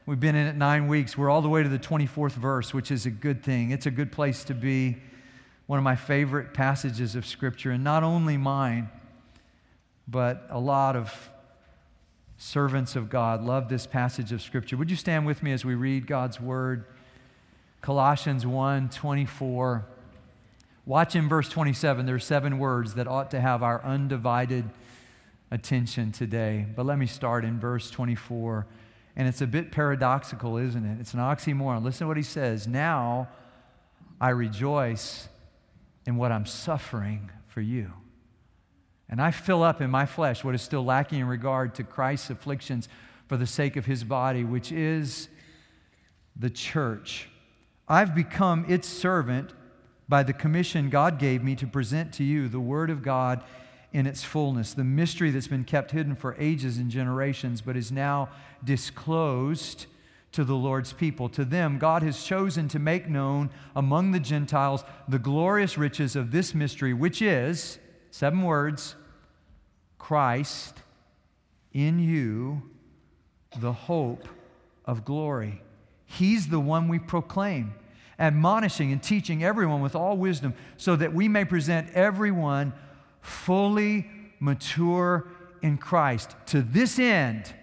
We've 0.05 0.19
been 0.19 0.35
in 0.35 0.45
it 0.45 0.55
nine 0.55 0.89
weeks. 0.89 1.17
We're 1.17 1.29
all 1.29 1.41
the 1.41 1.49
way 1.49 1.63
to 1.63 1.69
the 1.69 1.79
24th 1.79 2.33
verse, 2.33 2.73
which 2.73 2.91
is 2.91 3.05
a 3.05 3.11
good 3.11 3.43
thing. 3.43 3.71
It's 3.71 3.85
a 3.85 3.91
good 3.91 4.11
place 4.11 4.43
to 4.43 4.53
be. 4.53 4.97
One 5.67 5.77
of 5.77 5.83
my 5.83 5.95
favorite 5.95 6.53
passages 6.53 7.15
of 7.15 7.25
Scripture, 7.25 7.71
and 7.71 7.83
not 7.83 8.03
only 8.03 8.35
mine, 8.35 8.89
but 10.05 10.45
a 10.49 10.59
lot 10.59 10.97
of 10.97 11.30
servants 12.41 12.95
of 12.95 13.07
God 13.07 13.43
love 13.43 13.69
this 13.69 13.85
passage 13.85 14.31
of 14.31 14.41
Scripture. 14.41 14.75
Would 14.75 14.89
you 14.89 14.97
stand 14.97 15.27
with 15.27 15.43
me 15.43 15.51
as 15.51 15.63
we 15.63 15.75
read 15.75 16.07
God's 16.07 16.41
Word? 16.41 16.85
Colossians 17.81 18.45
1 18.47 18.89
24. 18.89 19.85
Watch 20.87 21.15
in 21.15 21.29
verse 21.29 21.47
27. 21.49 22.07
There 22.07 22.15
are 22.15 22.19
seven 22.19 22.57
words 22.57 22.95
that 22.95 23.07
ought 23.07 23.29
to 23.31 23.39
have 23.39 23.61
our 23.61 23.83
undivided 23.83 24.67
attention 25.51 26.11
today. 26.11 26.65
But 26.75 26.87
let 26.87 26.97
me 26.97 27.05
start 27.05 27.45
in 27.45 27.59
verse 27.59 27.91
24. 27.91 28.65
And 29.15 29.27
it's 29.27 29.41
a 29.41 29.47
bit 29.47 29.71
paradoxical, 29.71 30.57
isn't 30.57 30.83
it? 30.83 30.99
It's 30.99 31.13
an 31.13 31.19
oxymoron. 31.19 31.83
Listen 31.83 32.05
to 32.05 32.07
what 32.07 32.17
he 32.17 32.23
says. 32.23 32.67
Now 32.67 33.29
I 34.19 34.29
rejoice 34.29 35.29
in 36.07 36.17
what 36.17 36.31
I'm 36.31 36.47
suffering 36.47 37.29
for 37.47 37.61
you 37.61 37.93
and 39.11 39.21
I 39.21 39.31
fill 39.31 39.61
up 39.61 39.81
in 39.81 39.91
my 39.91 40.05
flesh 40.05 40.43
what 40.43 40.55
is 40.55 40.61
still 40.61 40.85
lacking 40.85 41.19
in 41.19 41.27
regard 41.27 41.75
to 41.75 41.83
Christ's 41.83 42.29
afflictions 42.29 42.87
for 43.27 43.37
the 43.37 43.45
sake 43.45 43.75
of 43.75 43.85
his 43.85 44.05
body, 44.05 44.43
which 44.45 44.71
is 44.71 45.27
the 46.35 46.49
church. 46.49 47.29
I've 47.87 48.15
become 48.15 48.65
its 48.69 48.87
servant 48.87 49.51
by 50.07 50.23
the 50.23 50.33
commission 50.33 50.89
God 50.89 51.19
gave 51.19 51.43
me 51.43 51.55
to 51.57 51.67
present 51.67 52.13
to 52.13 52.23
you 52.23 52.47
the 52.47 52.59
Word 52.59 52.89
of 52.89 53.03
God 53.03 53.43
in 53.93 54.07
its 54.07 54.23
fullness, 54.23 54.73
the 54.73 54.85
mystery 54.85 55.31
that's 55.31 55.49
been 55.49 55.65
kept 55.65 55.91
hidden 55.91 56.15
for 56.15 56.35
ages 56.39 56.77
and 56.77 56.89
generations, 56.89 57.59
but 57.61 57.75
is 57.75 57.91
now 57.91 58.29
disclosed 58.63 59.87
to 60.31 60.45
the 60.45 60.55
Lord's 60.55 60.93
people. 60.93 61.27
To 61.29 61.43
them, 61.43 61.77
God 61.77 62.03
has 62.03 62.23
chosen 62.23 62.69
to 62.69 62.79
make 62.79 63.09
known 63.09 63.49
among 63.75 64.11
the 64.11 64.19
Gentiles 64.19 64.85
the 65.09 65.19
glorious 65.19 65.77
riches 65.77 66.15
of 66.15 66.31
this 66.31 66.55
mystery, 66.55 66.93
which 66.93 67.21
is, 67.21 67.79
seven 68.11 68.43
words, 68.43 68.95
Christ 70.01 70.81
in 71.73 71.99
you, 71.99 72.63
the 73.59 73.71
hope 73.71 74.27
of 74.83 75.05
glory. 75.05 75.61
He's 76.05 76.47
the 76.47 76.59
one 76.59 76.87
we 76.87 76.97
proclaim, 76.97 77.75
admonishing 78.17 78.91
and 78.91 79.01
teaching 79.01 79.43
everyone 79.43 79.79
with 79.79 79.95
all 79.95 80.17
wisdom, 80.17 80.55
so 80.75 80.95
that 80.95 81.13
we 81.13 81.27
may 81.27 81.45
present 81.45 81.93
everyone 81.93 82.73
fully 83.21 84.07
mature 84.39 85.27
in 85.61 85.77
Christ. 85.77 86.35
To 86.47 86.63
this 86.63 86.97
end, 86.97 87.53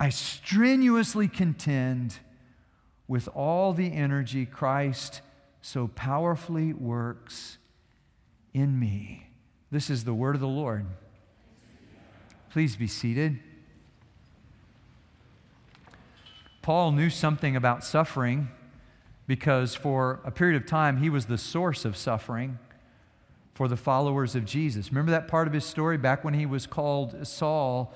I 0.00 0.08
strenuously 0.08 1.28
contend 1.28 2.16
with 3.06 3.28
all 3.28 3.74
the 3.74 3.92
energy 3.92 4.46
Christ 4.46 5.20
so 5.60 5.88
powerfully 5.88 6.72
works 6.72 7.58
in 8.54 8.80
me. 8.80 9.26
This 9.70 9.90
is 9.90 10.04
the 10.04 10.14
word 10.14 10.34
of 10.34 10.40
the 10.40 10.48
Lord. 10.48 10.86
Please 12.50 12.74
be 12.74 12.88
seated. 12.88 13.38
Paul 16.62 16.90
knew 16.92 17.08
something 17.08 17.54
about 17.54 17.84
suffering 17.84 18.48
because 19.28 19.76
for 19.76 20.20
a 20.24 20.32
period 20.32 20.60
of 20.60 20.68
time 20.68 20.96
he 20.96 21.08
was 21.08 21.26
the 21.26 21.38
source 21.38 21.84
of 21.84 21.96
suffering 21.96 22.58
for 23.54 23.68
the 23.68 23.76
followers 23.76 24.34
of 24.34 24.44
Jesus. 24.44 24.90
Remember 24.90 25.12
that 25.12 25.28
part 25.28 25.46
of 25.46 25.52
his 25.52 25.64
story 25.64 25.96
back 25.96 26.24
when 26.24 26.34
he 26.34 26.44
was 26.44 26.66
called 26.66 27.24
Saul? 27.24 27.94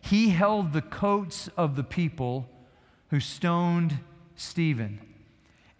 He 0.00 0.28
held 0.28 0.72
the 0.72 0.82
coats 0.82 1.48
of 1.56 1.74
the 1.74 1.82
people 1.82 2.48
who 3.10 3.18
stoned 3.18 3.98
Stephen. 4.36 5.00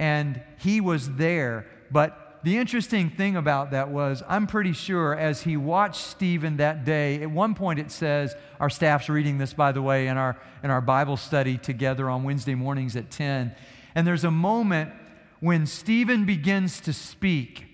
And 0.00 0.42
he 0.58 0.80
was 0.80 1.14
there. 1.14 1.66
But 1.92 2.25
the 2.42 2.58
interesting 2.58 3.10
thing 3.10 3.36
about 3.36 3.72
that 3.72 3.90
was, 3.90 4.22
I'm 4.28 4.46
pretty 4.46 4.72
sure 4.72 5.14
as 5.14 5.42
he 5.42 5.56
watched 5.56 6.00
Stephen 6.00 6.58
that 6.58 6.84
day, 6.84 7.22
at 7.22 7.30
one 7.30 7.54
point 7.54 7.78
it 7.78 7.90
says, 7.90 8.34
our 8.60 8.70
staff's 8.70 9.08
reading 9.08 9.38
this, 9.38 9.52
by 9.52 9.72
the 9.72 9.82
way, 9.82 10.08
in 10.08 10.16
our, 10.16 10.36
in 10.62 10.70
our 10.70 10.80
Bible 10.80 11.16
study 11.16 11.58
together 11.58 12.08
on 12.08 12.22
Wednesday 12.24 12.54
mornings 12.54 12.96
at 12.96 13.10
10. 13.10 13.54
And 13.94 14.06
there's 14.06 14.24
a 14.24 14.30
moment 14.30 14.92
when 15.40 15.66
Stephen 15.66 16.24
begins 16.24 16.80
to 16.80 16.92
speak 16.92 17.66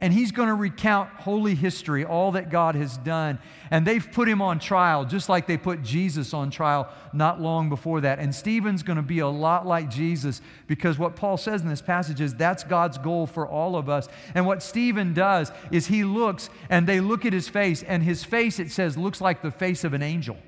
and 0.00 0.14
he's 0.14 0.32
going 0.32 0.48
to 0.48 0.54
recount 0.54 1.10
holy 1.10 1.54
history, 1.54 2.06
all 2.06 2.32
that 2.32 2.48
God 2.48 2.74
has 2.74 2.96
done. 2.98 3.38
And 3.70 3.86
they've 3.86 4.06
put 4.10 4.28
him 4.28 4.40
on 4.40 4.58
trial, 4.58 5.04
just 5.04 5.28
like 5.28 5.46
they 5.46 5.58
put 5.58 5.82
Jesus 5.82 6.32
on 6.32 6.50
trial 6.50 6.88
not 7.12 7.40
long 7.40 7.68
before 7.68 8.00
that. 8.00 8.18
And 8.18 8.34
Stephen's 8.34 8.82
going 8.82 8.96
to 8.96 9.02
be 9.02 9.18
a 9.18 9.28
lot 9.28 9.66
like 9.66 9.90
Jesus 9.90 10.40
because 10.66 10.98
what 10.98 11.16
Paul 11.16 11.36
says 11.36 11.60
in 11.60 11.68
this 11.68 11.82
passage 11.82 12.20
is 12.20 12.34
that's 12.34 12.64
God's 12.64 12.96
goal 12.96 13.26
for 13.26 13.46
all 13.46 13.76
of 13.76 13.90
us. 13.90 14.08
And 14.34 14.46
what 14.46 14.62
Stephen 14.62 15.12
does 15.12 15.52
is 15.70 15.88
he 15.88 16.02
looks 16.02 16.48
and 16.70 16.86
they 16.86 17.00
look 17.00 17.26
at 17.26 17.34
his 17.34 17.48
face, 17.48 17.82
and 17.82 18.02
his 18.02 18.24
face, 18.24 18.58
it 18.58 18.70
says, 18.70 18.96
looks 18.96 19.20
like 19.20 19.42
the 19.42 19.50
face 19.50 19.84
of 19.84 19.92
an 19.92 20.02
angel. 20.02 20.38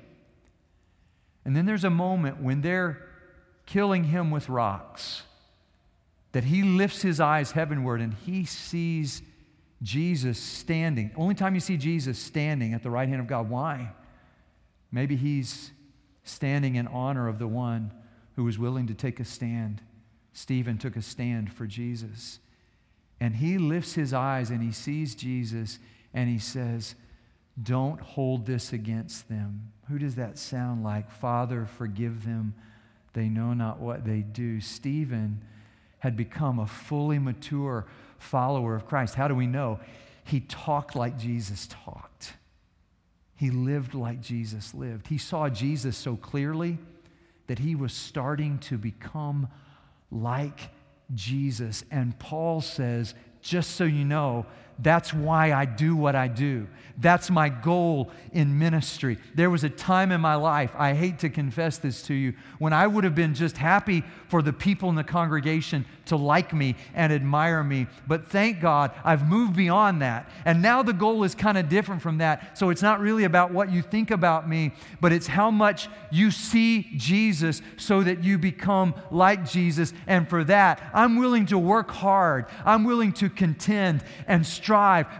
And 1.45 1.55
then 1.55 1.65
there's 1.65 1.83
a 1.83 1.89
moment 1.91 2.41
when 2.41 2.61
they're 2.61 3.05
killing 3.67 4.05
him 4.05 4.31
with 4.31 4.49
rocks 4.49 5.23
that 6.31 6.45
he 6.45 6.63
lifts 6.63 7.01
his 7.03 7.19
eyes 7.19 7.51
heavenward 7.51 8.01
and 8.01 8.13
he 8.25 8.43
sees 8.45 9.21
Jesus 9.83 10.39
standing. 10.39 11.11
Only 11.15 11.35
time 11.35 11.53
you 11.53 11.59
see 11.59 11.77
Jesus 11.77 12.17
standing 12.17 12.73
at 12.73 12.81
the 12.81 12.89
right 12.89 13.07
hand 13.07 13.19
of 13.19 13.27
God. 13.27 13.49
Why? 13.49 13.91
Maybe 14.91 15.15
he's 15.15 15.71
standing 16.23 16.75
in 16.75 16.87
honor 16.87 17.27
of 17.27 17.37
the 17.37 17.47
one 17.47 17.91
who 18.35 18.45
was 18.45 18.57
willing 18.57 18.87
to 18.87 18.93
take 18.93 19.19
a 19.19 19.25
stand. 19.25 19.81
Stephen 20.31 20.77
took 20.77 20.95
a 20.95 21.01
stand 21.01 21.51
for 21.51 21.67
Jesus. 21.67 22.39
And 23.19 23.35
he 23.35 23.57
lifts 23.57 23.93
his 23.93 24.13
eyes 24.13 24.49
and 24.49 24.63
he 24.63 24.71
sees 24.71 25.15
Jesus 25.15 25.79
and 26.13 26.29
he 26.29 26.39
says, 26.39 26.95
Don't 27.61 27.99
hold 27.99 28.45
this 28.45 28.71
against 28.71 29.27
them. 29.27 29.71
Who 29.89 29.99
does 29.99 30.15
that 30.15 30.37
sound 30.37 30.83
like? 30.83 31.11
Father, 31.11 31.65
forgive 31.65 32.25
them. 32.25 32.53
They 33.13 33.27
know 33.27 33.53
not 33.53 33.79
what 33.79 34.05
they 34.05 34.21
do. 34.21 34.61
Stephen 34.61 35.43
had 36.03 36.17
become 36.17 36.59
a 36.59 36.67
fully 36.67 37.17
mature 37.17 37.85
follower 38.17 38.75
of 38.75 38.85
Christ. 38.85 39.15
How 39.15 39.29
do 39.29 39.35
we 39.35 39.47
know? 39.47 39.79
He 40.25 40.41
talked 40.41 40.97
like 40.97 41.17
Jesus 41.17 41.65
talked. 41.69 42.33
He 43.37 43.49
lived 43.49 43.93
like 43.93 44.19
Jesus 44.19 44.73
lived. 44.73 45.07
He 45.07 45.17
saw 45.17 45.47
Jesus 45.47 45.95
so 45.95 46.17
clearly 46.17 46.77
that 47.47 47.59
he 47.59 47.73
was 47.75 47.93
starting 47.93 48.59
to 48.59 48.77
become 48.77 49.47
like 50.11 50.59
Jesus. 51.15 51.85
And 51.89 52.19
Paul 52.19 52.59
says, 52.59 53.15
just 53.41 53.71
so 53.77 53.85
you 53.85 54.03
know, 54.03 54.45
that's 54.79 55.13
why 55.13 55.53
I 55.53 55.65
do 55.65 55.95
what 55.95 56.15
I 56.15 56.27
do. 56.27 56.67
That's 56.99 57.31
my 57.31 57.49
goal 57.49 58.11
in 58.31 58.59
ministry. 58.59 59.17
There 59.33 59.49
was 59.49 59.63
a 59.63 59.69
time 59.69 60.11
in 60.11 60.21
my 60.21 60.35
life, 60.35 60.71
I 60.77 60.93
hate 60.93 61.19
to 61.19 61.29
confess 61.29 61.77
this 61.77 62.03
to 62.03 62.13
you, 62.13 62.33
when 62.59 62.71
I 62.73 62.85
would 62.85 63.03
have 63.03 63.15
been 63.15 63.33
just 63.33 63.57
happy 63.57 64.03
for 64.27 64.41
the 64.41 64.53
people 64.53 64.89
in 64.89 64.95
the 64.95 65.03
congregation 65.03 65.85
to 66.05 66.15
like 66.15 66.53
me 66.53 66.75
and 66.93 67.11
admire 67.11 67.63
me. 67.63 67.87
But 68.07 68.27
thank 68.27 68.59
God 68.61 68.91
I've 69.03 69.27
moved 69.27 69.55
beyond 69.55 70.01
that. 70.01 70.29
And 70.45 70.61
now 70.61 70.83
the 70.83 70.93
goal 70.93 71.23
is 71.23 71.33
kind 71.33 71.57
of 71.57 71.69
different 71.69 72.01
from 72.01 72.19
that. 72.19 72.57
So 72.57 72.69
it's 72.69 72.81
not 72.81 72.99
really 72.99 73.23
about 73.23 73.51
what 73.51 73.71
you 73.71 73.81
think 73.81 74.11
about 74.11 74.47
me, 74.47 74.73
but 75.01 75.11
it's 75.11 75.27
how 75.27 75.49
much 75.49 75.87
you 76.11 76.29
see 76.29 76.89
Jesus 76.97 77.61
so 77.77 78.03
that 78.03 78.23
you 78.23 78.37
become 78.37 78.93
like 79.09 79.49
Jesus. 79.49 79.93
And 80.05 80.29
for 80.29 80.43
that, 80.45 80.81
I'm 80.93 81.17
willing 81.17 81.47
to 81.47 81.57
work 81.57 81.89
hard, 81.89 82.45
I'm 82.65 82.83
willing 82.83 83.13
to 83.13 83.29
contend 83.29 84.03
and 84.27 84.45
strive 84.45 84.72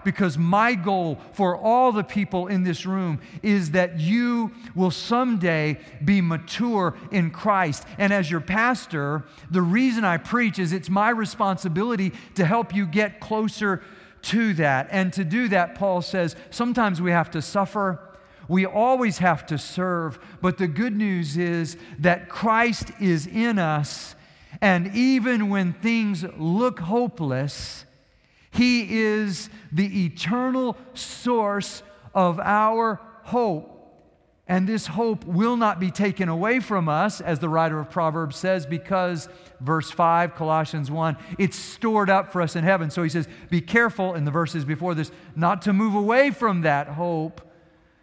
because 0.04 0.38
my 0.38 0.76
goal 0.76 1.20
for 1.34 1.58
all 1.58 1.92
the 1.92 2.04
people 2.04 2.48
in 2.48 2.64
this 2.64 2.86
room 2.86 3.20
is 3.42 3.72
that 3.72 4.00
you 4.00 4.52
will 4.76 4.92
someday 4.92 5.80
be 6.04 6.22
mature 6.22 6.96
in 7.12 7.32
Christ. 7.32 7.86
And 7.98 8.12
as 8.12 8.30
your 8.30 8.42
pastor, 8.42 9.24
the 9.52 9.62
reason 9.62 10.04
I 10.04 10.18
preach 10.18 10.60
is 10.60 10.74
it's 10.74 10.90
my 10.90 11.10
responsibility 11.10 12.14
to 12.36 12.46
help 12.46 12.74
you 12.74 12.86
get 12.86 13.20
closer 13.20 13.82
to 14.24 14.54
that. 14.56 14.88
And 14.92 15.14
to 15.14 15.24
do 15.24 15.48
that, 15.50 15.76
Paul 15.76 16.02
says, 16.02 16.36
sometimes 16.50 17.02
we 17.02 17.12
have 17.12 17.32
to 17.32 17.42
suffer. 17.42 18.00
We 18.48 18.66
always 18.66 19.20
have 19.20 19.46
to 19.48 19.58
serve, 19.58 20.20
but 20.42 20.58
the 20.58 20.68
good 20.68 20.96
news 20.96 21.38
is 21.38 21.78
that 22.00 22.28
Christ 22.28 22.92
is 23.00 23.26
in 23.26 23.58
us, 23.58 24.16
and 24.62 24.94
even 24.94 25.50
when 25.50 25.74
things 25.74 26.26
look 26.38 26.80
hopeless, 26.80 27.86
he 28.54 29.02
is 29.02 29.50
the 29.72 30.06
eternal 30.06 30.78
source 30.94 31.84
of 32.14 32.40
our 32.40 33.02
hope. 33.24 33.70
And 34.46 34.68
this 34.68 34.86
hope 34.86 35.24
will 35.26 35.56
not 35.56 35.80
be 35.80 35.90
taken 35.90 36.28
away 36.28 36.60
from 36.60 36.90
us, 36.90 37.22
as 37.22 37.40
the 37.40 37.48
writer 37.48 37.80
of 37.80 37.90
Proverbs 37.90 38.36
says, 38.36 38.66
because, 38.66 39.30
verse 39.62 39.90
5, 39.90 40.36
Colossians 40.36 40.92
1, 40.92 41.18
it's 41.40 41.58
stored 41.58 42.10
up 42.10 42.32
for 42.32 42.42
us 42.42 42.56
in 42.56 42.64
heaven. 42.64 42.92
So 42.92 43.04
he 43.04 43.10
says, 43.10 43.28
be 43.50 43.62
careful 43.62 44.16
in 44.16 44.26
the 44.26 44.32
verses 44.32 44.66
before 44.66 44.96
this 44.96 45.12
not 45.36 45.62
to 45.64 45.74
move 45.74 45.96
away 45.96 46.30
from 46.30 46.62
that 46.62 46.90
hope, 46.90 47.42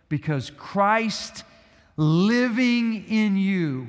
because 0.08 0.50
Christ 0.50 1.44
living 1.96 3.04
in 3.08 3.36
you 3.36 3.88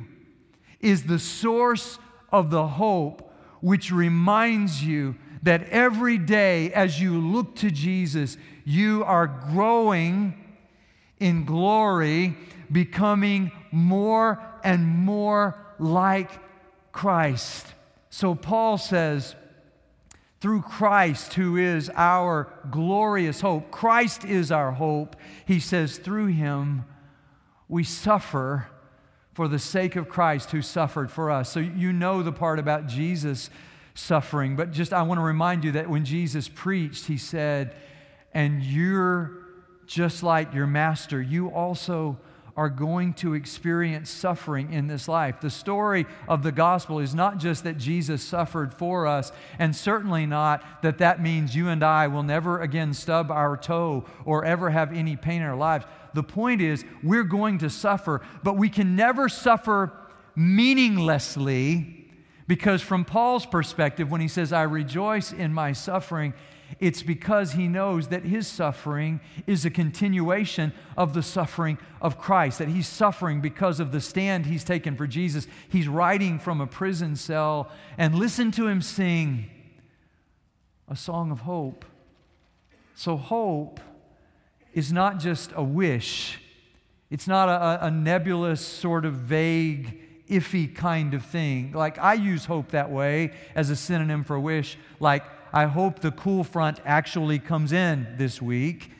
is 0.82 1.04
the 1.04 1.20
source 1.20 1.98
of 2.32 2.52
the 2.52 2.68
hope 2.68 3.34
which 3.62 3.92
reminds 3.92 4.84
you 4.84 5.16
that 5.44 5.64
every 5.70 6.18
day 6.18 6.72
as 6.74 7.02
you 7.02 7.20
look 7.20 7.56
to 7.58 7.72
Jesus, 7.72 8.38
you 8.64 9.04
are 9.04 9.28
growing 9.28 10.36
in 11.20 11.46
glory, 11.46 12.36
becoming 12.72 13.52
more 13.72 14.42
and 14.64 14.86
more 14.88 15.58
like 15.80 16.32
Christ. 16.92 17.68
So 18.10 18.36
Paul 18.36 18.78
says, 18.78 19.36
through 20.42 20.64
Christ, 20.64 21.36
who 21.36 21.56
is 21.56 21.90
our 21.96 22.52
glorious 22.72 23.42
hope, 23.42 23.70
Christ 23.72 24.26
is 24.26 24.52
our 24.52 24.72
hope. 24.72 25.16
He 25.46 25.60
says, 25.60 25.98
through 25.98 26.28
him, 26.28 26.84
we 27.70 27.84
suffer 27.84 28.68
for 29.34 29.48
the 29.48 29.60
sake 29.60 29.96
of 29.96 30.10
Christ 30.10 30.52
who 30.52 30.62
suffered 30.62 31.12
for 31.12 31.32
us. 31.32 31.50
So 31.50 31.60
you 31.60 31.94
know 31.94 32.22
the 32.22 32.32
part 32.32 32.60
about 32.60 32.88
Jesus 32.88 33.50
suffering. 33.94 34.56
But 34.56 34.72
just 34.72 34.94
I 34.94 35.04
want 35.04 35.20
to 35.20 35.24
remind 35.24 35.64
you 35.64 35.74
that 35.74 35.90
when 35.90 36.06
Jesus 36.06 36.48
preached, 36.48 37.06
he 37.06 37.18
said, 37.18 37.76
And 38.34 38.64
you're 38.64 39.38
just 39.86 40.24
like 40.24 40.54
your 40.54 40.68
master, 40.68 41.22
you 41.22 41.50
also 41.50 42.18
are 42.58 42.70
going 42.70 43.14
to 43.14 43.34
experience 43.34 44.10
suffering 44.10 44.74
in 44.74 44.88
this 44.88 45.08
life. 45.08 45.40
The 45.42 45.50
story 45.50 46.06
of 46.28 46.44
the 46.44 46.52
gospel 46.52 47.00
is 47.00 47.16
not 47.16 47.38
just 47.38 47.64
that 47.64 47.78
Jesus 47.78 48.22
suffered 48.22 48.74
for 48.74 49.08
us, 49.08 49.32
and 49.58 49.76
certainly 49.76 50.26
not 50.26 50.64
that 50.82 50.98
that 50.98 51.22
means 51.22 51.56
you 51.56 51.70
and 51.70 51.84
I 51.84 52.08
will 52.08 52.24
never 52.24 52.62
again 52.62 52.94
stub 52.94 53.32
our 53.32 53.56
toe 53.56 54.06
or 54.26 54.44
ever 54.46 54.70
have 54.70 54.94
any 54.94 55.16
pain 55.16 55.42
in 55.42 55.48
our 55.48 55.56
lives. 55.56 55.86
The 56.14 56.24
point 56.24 56.62
is, 56.62 56.84
we're 57.04 57.24
going 57.24 57.60
to 57.60 57.70
suffer, 57.70 58.22
but 58.44 58.58
we 58.58 58.70
can 58.70 58.96
never 58.96 59.30
suffer 59.30 59.92
meaninglessly 60.36 62.01
because, 62.52 62.82
from 62.82 63.06
Paul's 63.06 63.46
perspective, 63.46 64.12
when 64.12 64.20
he 64.20 64.28
says, 64.28 64.52
I 64.52 64.64
rejoice 64.64 65.32
in 65.32 65.54
my 65.54 65.72
suffering, 65.72 66.34
it's 66.82 67.02
because 67.02 67.54
he 67.54 67.70
knows 67.70 68.10
that 68.10 68.26
his 68.26 68.46
suffering 68.46 69.22
is 69.48 69.64
a 69.64 69.70
continuation 69.70 70.74
of 70.98 71.14
the 71.14 71.24
suffering 71.24 71.78
of 72.02 72.20
Christ, 72.20 72.60
that 72.60 72.68
he's 72.68 72.90
suffering 72.90 73.40
because 73.40 73.80
of 73.80 73.94
the 73.94 74.02
stand 74.02 74.48
he's 74.48 74.66
taken 74.66 74.98
for 74.98 75.08
Jesus. 75.08 75.48
He's 75.70 75.88
writing 75.88 76.40
from 76.40 76.60
a 76.60 76.68
prison 76.68 77.16
cell, 77.16 77.72
and 77.98 78.16
listen 78.16 78.52
to 78.52 78.68
him 78.68 78.82
sing 78.82 79.50
a 80.90 80.98
song 80.98 81.32
of 81.32 81.40
hope. 81.40 81.86
So, 82.96 83.16
hope 83.16 83.80
is 84.74 84.92
not 84.92 85.20
just 85.20 85.54
a 85.56 85.64
wish, 85.64 86.42
it's 87.10 87.30
not 87.30 87.48
a, 87.48 87.86
a 87.86 87.92
nebulous, 87.92 88.60
sort 88.60 89.06
of 89.06 89.14
vague 89.14 90.02
iffy 90.32 90.74
kind 90.74 91.14
of 91.14 91.26
thing. 91.26 91.74
Like 91.74 92.00
I 92.00 92.14
use 92.14 92.46
hope 92.46 92.72
that 92.72 92.90
way 92.90 93.34
as 93.54 93.70
a 93.70 93.76
synonym 93.76 94.24
for 94.24 94.40
wish. 94.40 94.78
Like 95.00 95.24
I 95.54 95.66
hope 95.66 96.00
the 96.00 96.12
cool 96.12 96.44
front 96.44 96.80
actually 96.86 97.38
comes 97.38 97.74
in 97.74 98.08
this 98.18 98.42
week. 98.42 98.92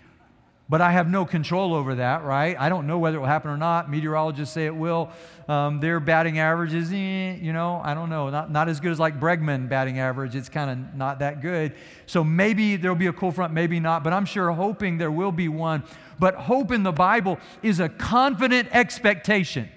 But 0.72 0.80
I 0.80 0.92
have 0.92 1.10
no 1.10 1.26
control 1.26 1.74
over 1.74 1.96
that, 1.96 2.24
right? 2.24 2.56
I 2.58 2.70
don't 2.70 2.88
know 2.88 2.98
whether 2.98 3.18
it 3.18 3.20
will 3.20 3.28
happen 3.28 3.52
or 3.52 3.58
not. 3.58 3.92
Meteorologists 3.92 4.54
say 4.54 4.68
it 4.68 4.74
will. 4.74 5.10
Um, 5.50 5.82
their 5.82 6.00
batting 6.00 6.40
average 6.40 6.74
is, 6.74 6.94
eh, 6.94 7.36
you 7.42 7.52
know, 7.52 7.82
I 7.84 7.94
don't 7.94 8.10
know, 8.10 8.30
not, 8.30 8.50
not 8.50 8.70
as 8.70 8.80
good 8.80 8.94
as 8.94 8.98
like 8.98 9.20
Bregman 9.20 9.68
batting 9.68 10.00
average. 10.00 10.34
It's 10.34 10.48
kind 10.48 10.72
of 10.72 10.96
not 10.96 11.20
that 11.20 11.42
good. 11.42 11.74
So 12.06 12.24
maybe 12.24 12.78
there'll 12.78 12.96
be 12.96 13.08
a 13.08 13.14
cool 13.14 13.34
front, 13.34 13.52
maybe 13.52 13.82
not. 13.82 14.02
But 14.02 14.14
I'm 14.14 14.24
sure 14.24 14.50
hoping 14.52 14.98
there 14.98 15.12
will 15.12 15.34
be 15.34 15.50
one. 15.50 15.84
But 16.20 16.36
hope 16.36 16.72
in 16.72 16.84
the 16.84 16.94
Bible 16.94 17.38
is 17.62 17.82
a 17.82 17.90
confident 17.90 18.70
expectation. 18.72 19.68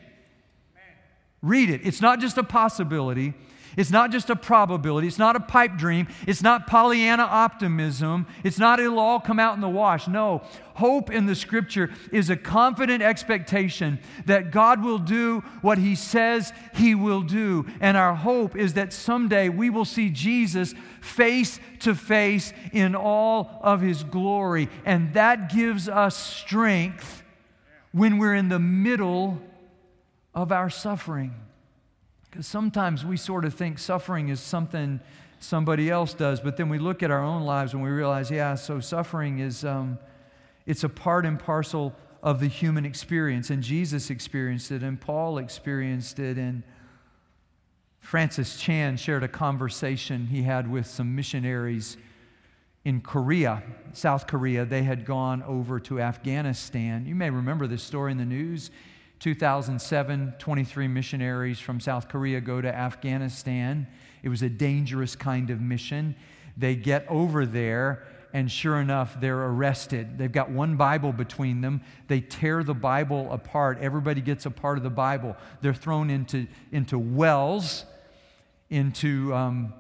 Read 1.45 1.69
it. 1.69 1.83
It's 1.85 2.01
not 2.01 2.21
just 2.21 2.39
a 2.39 2.43
possibility, 2.43 3.35
it's 3.77 3.91
not 3.91 4.13
just 4.13 4.31
a 4.31 4.37
probability. 4.37 5.09
It's 5.09 5.19
not 5.19 5.37
a 5.37 5.41
pipe 5.41 5.77
dream. 5.77 6.07
It's 6.27 6.43
not 6.43 6.67
Pollyanna 6.67 7.25
optimism. 7.25 8.27
It's 8.45 8.59
not 8.59 8.79
it'll 8.79 8.99
all 8.99 9.21
come 9.21 9.41
out 9.41 9.55
in 9.55 9.61
the 9.61 9.69
wash. 9.69 10.07
No. 10.07 10.43
Hope 10.75 11.11
in 11.11 11.27
the 11.27 11.35
scripture 11.35 11.91
is 12.13 12.31
a 12.31 12.37
confident 12.37 13.03
expectation 13.03 13.99
that 14.27 14.51
God 14.51 14.83
will 14.83 14.99
do 14.99 15.41
what 15.61 15.79
he 15.79 15.95
says 15.95 16.53
he 16.75 16.95
will 16.95 17.23
do. 17.23 17.67
And 17.81 17.97
our 17.97 18.15
hope 18.15 18.57
is 18.57 18.75
that 18.75 18.93
someday 18.93 19.49
we 19.49 19.71
will 19.71 19.85
see 19.85 20.11
Jesus 20.11 20.75
face 21.01 21.59
to 21.81 21.95
face 21.95 22.53
in 22.73 22.95
all 22.95 23.59
of 23.63 23.81
his 23.81 24.05
glory. 24.05 24.69
And 24.85 25.15
that 25.15 25.53
gives 25.53 25.89
us 25.89 26.17
strength 26.17 27.23
when 27.93 28.19
we're 28.19 28.35
in 28.35 28.49
the 28.49 28.59
middle 28.59 29.41
of 30.35 30.53
our 30.53 30.71
suffering. 30.71 31.35
Because 32.31 32.47
sometimes 32.47 33.05
we 33.05 33.17
sort 33.17 33.45
of 33.45 33.55
think 33.55 33.79
suffering 33.79 34.29
is 34.29 34.41
something 34.41 35.01
somebody 35.39 35.91
else 35.91 36.15
does, 36.15 36.41
but 36.41 36.57
then 36.57 36.69
we 36.69 36.79
look 36.79 37.03
at 37.03 37.11
our 37.11 37.23
own 37.23 37.43
lives 37.43 37.75
and 37.75 37.83
we 37.83 37.91
realize, 37.91 38.31
yeah, 38.31 38.55
so 38.55 38.81
suffering 38.81 39.39
is, 39.39 39.65
um, 39.65 39.99
it's 40.67 40.85
a 40.85 40.89
part 40.89 41.27
and 41.27 41.39
parcel 41.39 41.95
of 42.23 42.41
the 42.41 42.49
human 42.49 42.85
experience. 42.85 43.51
And 43.51 43.63
Jesus 43.63 44.11
experienced 44.11 44.71
it, 44.71 44.83
and 44.83 45.01
Paul 45.01 45.39
experienced 45.39 46.19
it, 46.19 46.39
and 46.39 46.63
Francis 48.01 48.59
Chan 48.59 48.97
shared 48.97 49.23
a 49.23 49.29
conversation 49.29 50.27
he 50.27 50.43
had 50.43 50.71
with 50.71 50.87
some 50.87 51.15
missionaries 51.15 51.97
in 52.85 53.01
Korea, 53.01 53.63
South 53.93 54.27
Korea. 54.27 54.65
They 54.65 54.83
had 54.83 55.05
gone 55.05 55.43
over 55.43 55.81
to 55.81 56.01
Afghanistan. 56.01 57.07
You 57.07 57.15
may 57.15 57.31
remember 57.31 57.67
this 57.67 57.83
story 57.83 58.13
in 58.13 58.19
the 58.19 58.25
news. 58.25 58.71
2007, 59.21 60.35
23 60.39 60.89
missionaries 60.89 61.59
from 61.59 61.81
South 61.81 62.09
Korea 62.09 62.41
go 62.41 62.61
to 62.61 62.75
Afghanistan. 62.75 63.87
It 64.23 64.29
was 64.29 64.43
a 64.43 64.49
dangerous 64.49 65.17
kind 65.17 65.51
of 65.51 65.61
mission. 65.61 66.15
They 66.57 66.77
get 66.77 67.07
over 67.09 67.47
there, 67.47 68.07
and 68.33 68.51
sure 68.51 68.81
enough, 68.81 69.21
they're 69.21 69.47
arrested. 69.47 70.19
They've 70.19 70.33
got 70.33 70.51
one 70.51 70.77
Bible 70.77 71.13
between 71.13 71.61
them. 71.61 71.83
They 72.09 72.21
tear 72.21 72.63
the 72.65 72.75
Bible 72.75 73.31
apart. 73.33 73.79
Everybody 73.81 74.21
gets 74.21 74.47
a 74.47 74.51
part 74.51 74.77
of 74.77 74.85
the 74.85 74.91
Bible. 74.91 75.37
They're 75.63 75.75
thrown 75.75 76.11
into, 76.11 76.47
into 76.73 76.99
wells, 76.99 77.85
into, 78.71 79.35
um, 79.35 79.73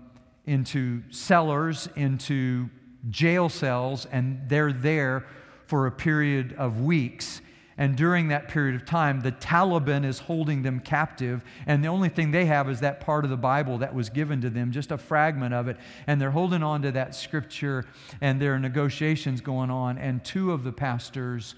into 0.46 1.02
cellars, 1.10 1.88
into 1.96 2.70
jail 3.10 3.48
cells, 3.48 4.06
and 4.06 4.40
they're 4.48 4.72
there 4.72 5.26
for 5.66 5.86
a 5.86 5.92
period 5.92 6.54
of 6.58 6.80
weeks. 6.80 7.40
And 7.76 7.97
during 7.97 8.28
that 8.28 8.49
period 8.49 8.76
of 8.76 8.85
time, 8.85 9.21
the 9.21 9.33
Taliban 9.33 10.04
is 10.04 10.21
holding 10.21 10.62
them 10.62 10.78
captive. 10.81 11.43
And 11.66 11.83
the 11.83 11.88
only 11.88 12.09
thing 12.09 12.31
they 12.31 12.45
have 12.45 12.69
is 12.71 12.81
that 12.81 13.00
part 13.00 13.25
of 13.25 13.31
the 13.31 13.37
Bible 13.37 13.78
that 13.78 13.95
was 13.95 14.09
given 14.09 14.40
to 14.43 14.50
them, 14.50 14.71
just 14.71 14.93
a 14.93 14.99
fragment 14.99 15.54
of 15.54 15.66
it. 15.66 15.76
And 16.07 16.21
they're 16.21 16.31
holding 16.31 16.62
on 16.62 16.83
to 16.83 16.93
that 16.93 17.14
scripture, 17.14 17.85
and 18.21 18.40
there 18.40 18.54
are 18.54 18.59
negotiations 18.59 19.40
going 19.40 19.71
on. 19.71 19.99
And 19.99 20.25
two 20.25 20.52
of 20.52 20.62
the 20.62 20.73
pastors 20.73 21.56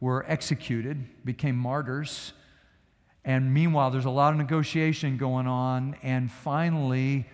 were 0.00 0.24
executed, 0.26 1.24
became 1.24 1.56
martyrs. 1.56 2.32
And 3.24 3.54
meanwhile, 3.54 3.92
there's 3.92 4.04
a 4.04 4.10
lot 4.10 4.32
of 4.32 4.38
negotiation 4.38 5.16
going 5.16 5.46
on. 5.46 5.94
And 6.02 6.28
finally, 6.28 7.26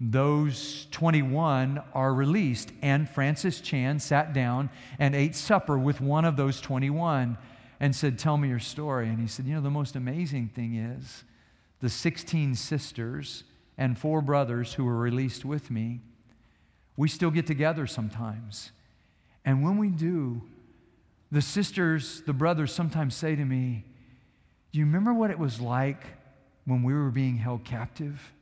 those 0.00 0.88
21 0.90 1.80
are 1.94 2.12
released. 2.12 2.72
And 2.82 3.08
Francis 3.08 3.60
Chan 3.60 4.00
sat 4.00 4.32
down 4.32 4.70
and 4.98 5.14
ate 5.14 5.36
supper 5.36 5.78
with 5.78 6.00
one 6.00 6.24
of 6.24 6.36
those 6.36 6.60
21 6.60 7.38
and 7.80 7.94
said, 7.94 8.18
Tell 8.18 8.36
me 8.36 8.48
your 8.48 8.58
story. 8.58 9.08
And 9.08 9.18
he 9.18 9.26
said, 9.26 9.46
You 9.46 9.54
know, 9.54 9.60
the 9.60 9.70
most 9.70 9.96
amazing 9.96 10.48
thing 10.48 10.76
is 10.76 11.24
the 11.80 11.88
16 11.88 12.54
sisters 12.54 13.44
and 13.76 13.96
four 13.96 14.20
brothers 14.20 14.74
who 14.74 14.84
were 14.84 14.96
released 14.96 15.44
with 15.44 15.70
me, 15.70 16.00
we 16.96 17.08
still 17.08 17.30
get 17.30 17.46
together 17.46 17.86
sometimes. 17.86 18.72
And 19.44 19.62
when 19.62 19.78
we 19.78 19.88
do, 19.88 20.42
the 21.30 21.40
sisters, 21.40 22.22
the 22.26 22.32
brothers 22.32 22.72
sometimes 22.72 23.14
say 23.14 23.36
to 23.36 23.44
me, 23.44 23.84
Do 24.72 24.80
you 24.80 24.84
remember 24.86 25.14
what 25.14 25.30
it 25.30 25.38
was 25.38 25.60
like 25.60 26.02
when 26.64 26.82
we 26.82 26.92
were 26.92 27.10
being 27.10 27.36
held 27.36 27.64
captive? 27.64 28.32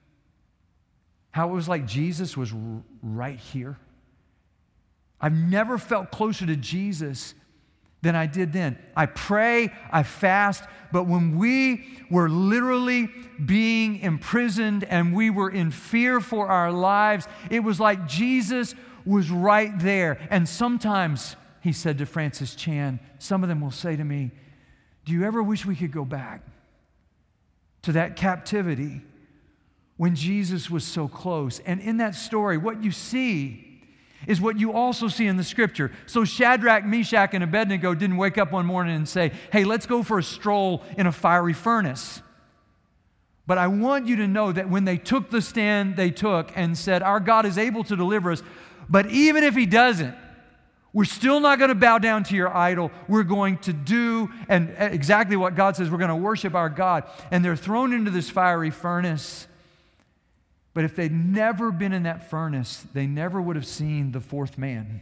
How 1.33 1.51
it 1.51 1.53
was 1.53 1.69
like 1.69 1.87
Jesus 1.87 2.37
was 2.37 2.51
right 3.03 3.39
here. 3.39 3.77
I've 5.21 5.35
never 5.35 5.77
felt 5.77 6.11
closer 6.11 6.47
to 6.47 6.57
Jesus 6.57 7.35
than 8.03 8.15
I 8.15 8.27
did 8.27 8.53
then. 8.53 8.79
I 8.95 9.07
pray, 9.07 9.73
I 9.91 10.03
fast, 10.03 10.65
but 10.93 11.05
when 11.05 11.37
we 11.37 11.87
were 12.11 12.29
literally 12.29 13.09
being 13.45 13.99
imprisoned 14.01 14.85
and 14.85 15.15
we 15.15 15.31
were 15.31 15.51
in 15.51 15.71
fear 15.71 16.21
for 16.21 16.49
our 16.49 16.71
lives, 16.71 17.27
it 17.51 17.61
was 17.61 17.81
like 17.81 18.07
Jesus 18.07 18.75
was 19.05 19.31
right 19.31 19.77
there. 19.79 20.19
And 20.31 20.49
sometimes, 20.49 21.37
he 21.61 21.73
said 21.73 21.99
to 21.99 22.07
Francis 22.07 22.55
Chan, 22.55 23.01
some 23.19 23.43
of 23.43 23.49
them 23.49 23.61
will 23.61 23.71
say 23.71 23.97
to 23.97 24.05
me, 24.05 24.31
Do 25.05 25.13
you 25.13 25.25
ever 25.25 25.43
wish 25.43 25.67
we 25.67 25.77
could 25.77 25.93
go 25.93 26.05
back 26.05 26.43
to 27.83 27.93
that 27.93 28.17
captivity 28.17 29.03
when 29.97 30.15
Jesus 30.15 30.71
was 30.71 30.85
so 30.85 31.09
close? 31.09 31.59
And 31.61 31.81
in 31.81 31.97
that 31.97 32.15
story, 32.15 32.57
what 32.57 32.85
you 32.85 32.93
see 32.93 33.66
is 34.27 34.41
what 34.41 34.59
you 34.59 34.73
also 34.73 35.09
see 35.09 35.27
in 35.27 35.37
the 35.37 35.45
scripture. 35.45 35.93
So 36.07 36.25
Shadrach, 36.25 36.85
Meshach, 36.85 37.35
and 37.35 37.45
Abednego 37.45 37.95
didn't 37.95 38.17
wake 38.17 38.39
up 38.39 38.53
one 38.53 38.67
morning 38.67 38.97
and 38.97 39.09
say, 39.09 39.33
Hey, 39.53 39.65
let's 39.65 39.87
go 39.87 40.03
for 40.03 40.19
a 40.19 40.23
stroll 40.23 40.83
in 40.97 41.07
a 41.07 41.13
fiery 41.13 41.53
furnace. 41.53 42.21
But 43.47 43.59
I 43.59 43.69
want 43.69 44.07
you 44.07 44.17
to 44.17 44.27
know 44.27 44.51
that 44.51 44.69
when 44.69 44.85
they 44.85 44.99
took 44.99 45.31
the 45.31 45.41
stand 45.41 45.97
they 45.97 46.11
took 46.11 46.51
and 46.57 46.77
said, 46.77 47.03
Our 47.03 47.21
God 47.21 47.47
is 47.47 47.59
able 47.59 47.85
to 47.85 47.97
deliver 47.97 48.33
us, 48.33 48.43
but 48.89 49.07
even 49.11 49.45
if 49.45 49.55
He 49.55 49.67
doesn't, 49.67 50.15
we're 50.97 51.05
still 51.05 51.41
not 51.41 51.59
going 51.59 51.69
to 51.69 51.75
bow 51.75 51.99
down 51.99 52.25
to 52.25 52.35
your 52.35 52.57
idol. 52.57 52.91
We're 53.07 53.23
going 53.23 53.59
to 53.59 53.75
do 53.75 54.31
and 54.49 54.75
exactly 54.79 55.37
what 55.37 55.55
God 55.55 55.77
says. 55.77 55.91
We're 55.91 55.99
going 55.99 56.09
to 56.09 56.17
worship 56.17 56.55
our 56.55 56.71
God. 56.71 57.05
And 57.31 57.45
they're 57.45 57.55
thrown 57.55 57.93
into 57.93 58.11
this 58.11 58.31
fiery 58.31 58.71
furnace. 58.71 59.47
But 60.77 60.85
if 60.85 60.95
they'd 60.95 61.11
never 61.11 61.73
been 61.73 61.95
in 61.95 62.03
that 62.03 62.29
furnace, 62.29 62.85
they 62.93 63.07
never 63.07 63.41
would 63.41 63.57
have 63.57 63.65
seen 63.65 64.13
the 64.13 64.21
fourth 64.21 64.59
man. 64.59 65.01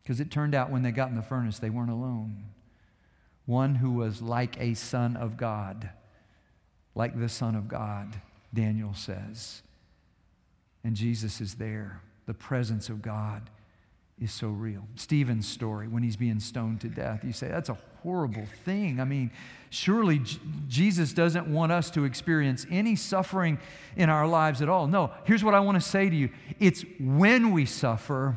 Because 0.00 0.20
it 0.20 0.30
turned 0.30 0.54
out 0.54 0.70
when 0.70 0.82
they 0.82 0.92
got 0.92 1.08
in 1.08 1.16
the 1.16 1.22
furnace, 1.22 1.58
they 1.58 1.70
weren't 1.70 1.90
alone. 1.90 2.44
One 3.46 3.74
who 3.74 3.90
was 3.90 4.22
like 4.22 4.56
a 4.60 4.74
son 4.74 5.16
of 5.16 5.36
God, 5.36 5.90
like 6.94 7.18
the 7.18 7.28
Son 7.28 7.56
of 7.56 7.66
God, 7.66 8.14
Daniel 8.54 8.94
says. 8.94 9.62
And 10.84 10.94
Jesus 10.94 11.40
is 11.40 11.56
there. 11.56 12.00
The 12.26 12.34
presence 12.34 12.88
of 12.88 13.02
God 13.02 13.50
is 14.20 14.32
so 14.32 14.48
real. 14.48 14.86
Stephen's 14.94 15.48
story 15.48 15.88
when 15.88 16.02
he's 16.02 16.16
being 16.16 16.40
stoned 16.40 16.80
to 16.82 16.88
death, 16.88 17.24
you 17.24 17.32
say, 17.32 17.48
that's 17.48 17.68
a 17.68 17.78
horrible 18.02 18.46
thing. 18.64 19.00
I 19.00 19.04
mean, 19.04 19.30
surely 19.70 20.18
J- 20.18 20.38
Jesus 20.68 21.12
doesn't 21.12 21.46
want 21.46 21.72
us 21.72 21.90
to 21.90 22.04
experience 22.04 22.66
any 22.70 22.96
suffering 22.96 23.58
in 23.96 24.08
our 24.08 24.26
lives 24.26 24.62
at 24.62 24.68
all. 24.68 24.86
No, 24.86 25.10
here's 25.24 25.42
what 25.42 25.54
I 25.54 25.60
want 25.60 25.76
to 25.76 25.88
say 25.88 26.08
to 26.08 26.14
you 26.14 26.30
it's 26.60 26.84
when 27.00 27.52
we 27.52 27.64
suffer 27.64 28.36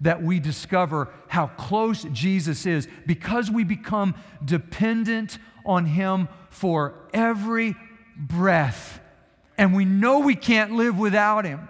that 0.00 0.22
we 0.22 0.38
discover 0.38 1.08
how 1.26 1.48
close 1.48 2.04
Jesus 2.12 2.66
is 2.66 2.86
because 3.06 3.50
we 3.50 3.64
become 3.64 4.14
dependent 4.44 5.38
on 5.66 5.86
Him 5.86 6.28
for 6.50 6.94
every 7.12 7.74
breath. 8.16 9.00
And 9.56 9.74
we 9.74 9.84
know 9.84 10.20
we 10.20 10.36
can't 10.36 10.72
live 10.72 10.98
without 10.98 11.44
Him. 11.44 11.68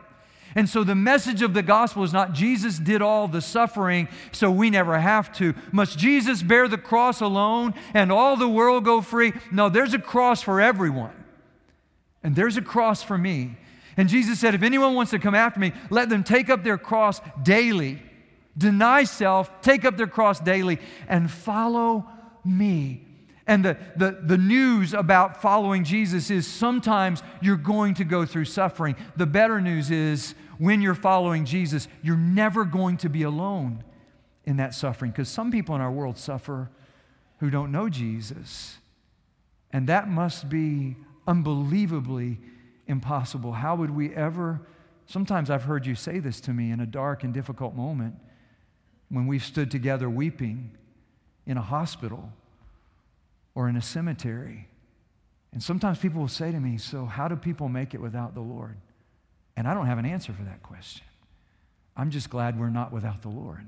And 0.59 0.68
so 0.68 0.83
the 0.83 0.97
message 0.97 1.40
of 1.42 1.55
the 1.55 1.62
gospel 1.62 2.03
is 2.03 2.12
not 2.12 2.33
Jesus 2.33 2.81
did 2.81 3.01
all 3.01 3.29
the 3.29 3.40
suffering, 3.40 4.09
so 4.33 4.51
we 4.51 4.71
never 4.71 4.99
have 4.99 5.33
to. 5.35 5.55
Must 5.71 5.97
Jesus 5.97 6.42
bear 6.42 6.66
the 6.66 6.77
cross 6.77 7.21
alone 7.21 7.75
and 7.94 8.11
all 8.11 8.37
the 8.37 8.49
world 8.49 8.85
go 8.85 9.01
free? 9.01 9.33
No, 9.53 9.68
there's 9.68 9.94
a 9.94 10.01
cross 10.01 10.42
for 10.42 10.61
everyone. 10.61 11.14
And 12.25 12.35
there's 12.35 12.57
a 12.57 12.61
cross 12.61 13.05
for 13.05 13.16
me. 13.16 13.57
And 13.97 14.09
Jesus 14.09 14.40
said, 14.40 14.57
If 14.57 14.64
anyone 14.64 14.94
wants 14.94 15.12
to 15.12 15.21
come 15.21 15.37
after 15.37 15.61
me, 15.61 15.73
let 15.90 16.09
them 16.09 16.25
take 16.25 16.51
up 16.51 16.64
their 16.64 16.77
cross 16.77 17.21
daily, 17.40 18.03
deny 18.57 19.05
self, 19.05 19.62
take 19.62 19.85
up 19.85 19.97
their 19.97 20.09
cross 20.09 20.40
daily, 20.40 20.81
and 21.07 21.31
follow 21.31 22.05
me. 22.44 23.07
And 23.49 23.64
the, 23.64 23.79
the, 23.97 24.18
the 24.23 24.37
news 24.37 24.92
about 24.92 25.40
following 25.40 25.83
Jesus 25.83 26.31
is 26.31 26.47
sometimes 26.47 27.23
you're 27.40 27.57
going 27.57 27.94
to 27.94 28.05
go 28.05 28.27
through 28.27 28.44
suffering. 28.44 28.94
The 29.16 29.25
better 29.25 29.59
news 29.59 29.90
is 29.90 30.35
when 30.59 30.83
you're 30.83 30.94
following 30.94 31.44
Jesus, 31.44 31.88
you're 32.03 32.16
never 32.16 32.64
going 32.64 32.97
to 32.99 33.09
be 33.09 33.23
alone 33.23 33.85
in 34.44 34.57
that 34.57 34.75
suffering 34.75 35.11
because 35.11 35.29
some 35.29 35.51
people 35.51 35.75
in 35.75 35.81
our 35.81 35.90
world 35.90 36.18
suffer 36.18 36.71
who 37.38 37.51
don't 37.51 37.71
know 37.71 37.88
Jesus. 37.88 38.79
And 39.73 39.88
that 39.88 40.09
must 40.09 40.49
be 40.49 40.97
unbelievably 41.27 42.38
impossible. 42.87 43.53
How 43.53 43.77
would 43.77 43.90
we 43.90 44.14
ever? 44.14 44.61
Sometimes 45.07 45.51
I've 45.51 45.64
heard 45.64 45.87
you 45.87 45.94
say 45.94 46.18
this 46.18 46.40
to 46.42 46.53
me 46.53 46.71
in 46.71 46.81
a 46.81 46.87
dark 46.87 47.23
and 47.23 47.33
difficult 47.33 47.75
moment 47.75 48.16
when 49.11 49.27
we've 49.27 49.44
stood 49.44 49.71
together 49.71 50.11
weeping 50.11 50.71
in 51.47 51.57
a 51.57 51.62
hospital 51.62 52.33
or 53.55 53.68
in 53.68 53.77
a 53.77 53.83
cemetery. 53.83 54.68
And 55.53 55.62
sometimes 55.62 55.99
people 55.99 56.21
will 56.21 56.29
say 56.29 56.53
to 56.53 56.61
me, 56.61 56.77
So, 56.79 57.07
how 57.07 57.29
do 57.29 57.37
people 57.37 57.68
make 57.68 57.94
it 57.94 58.01
without 58.01 58.35
the 58.35 58.40
Lord? 58.40 58.77
And 59.59 59.66
I 59.66 59.75
don't 59.75 59.87
have 59.87 59.99
an 59.99 60.07
answer 60.07 60.33
for 60.33 60.44
that 60.44 60.62
question. 60.62 61.05
I'm 61.97 62.12
just 62.12 62.31
glad 62.31 62.61
we're 62.61 62.71
not 62.71 62.92
without 62.92 63.23
the 63.23 63.29
Lord 63.29 63.66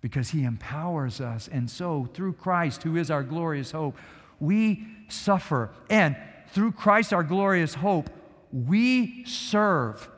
because 0.00 0.30
He 0.30 0.44
empowers 0.44 1.20
us. 1.20 1.48
And 1.48 1.68
so, 1.68 2.08
through 2.14 2.34
Christ, 2.34 2.84
who 2.84 2.94
is 2.94 3.10
our 3.10 3.24
glorious 3.24 3.72
hope, 3.72 3.98
we 4.38 4.86
suffer. 5.08 5.70
And 5.90 6.16
through 6.50 6.72
Christ, 6.72 7.12
our 7.12 7.24
glorious 7.24 7.74
hope, 7.74 8.08
we 8.52 9.24
serve. 9.24 10.08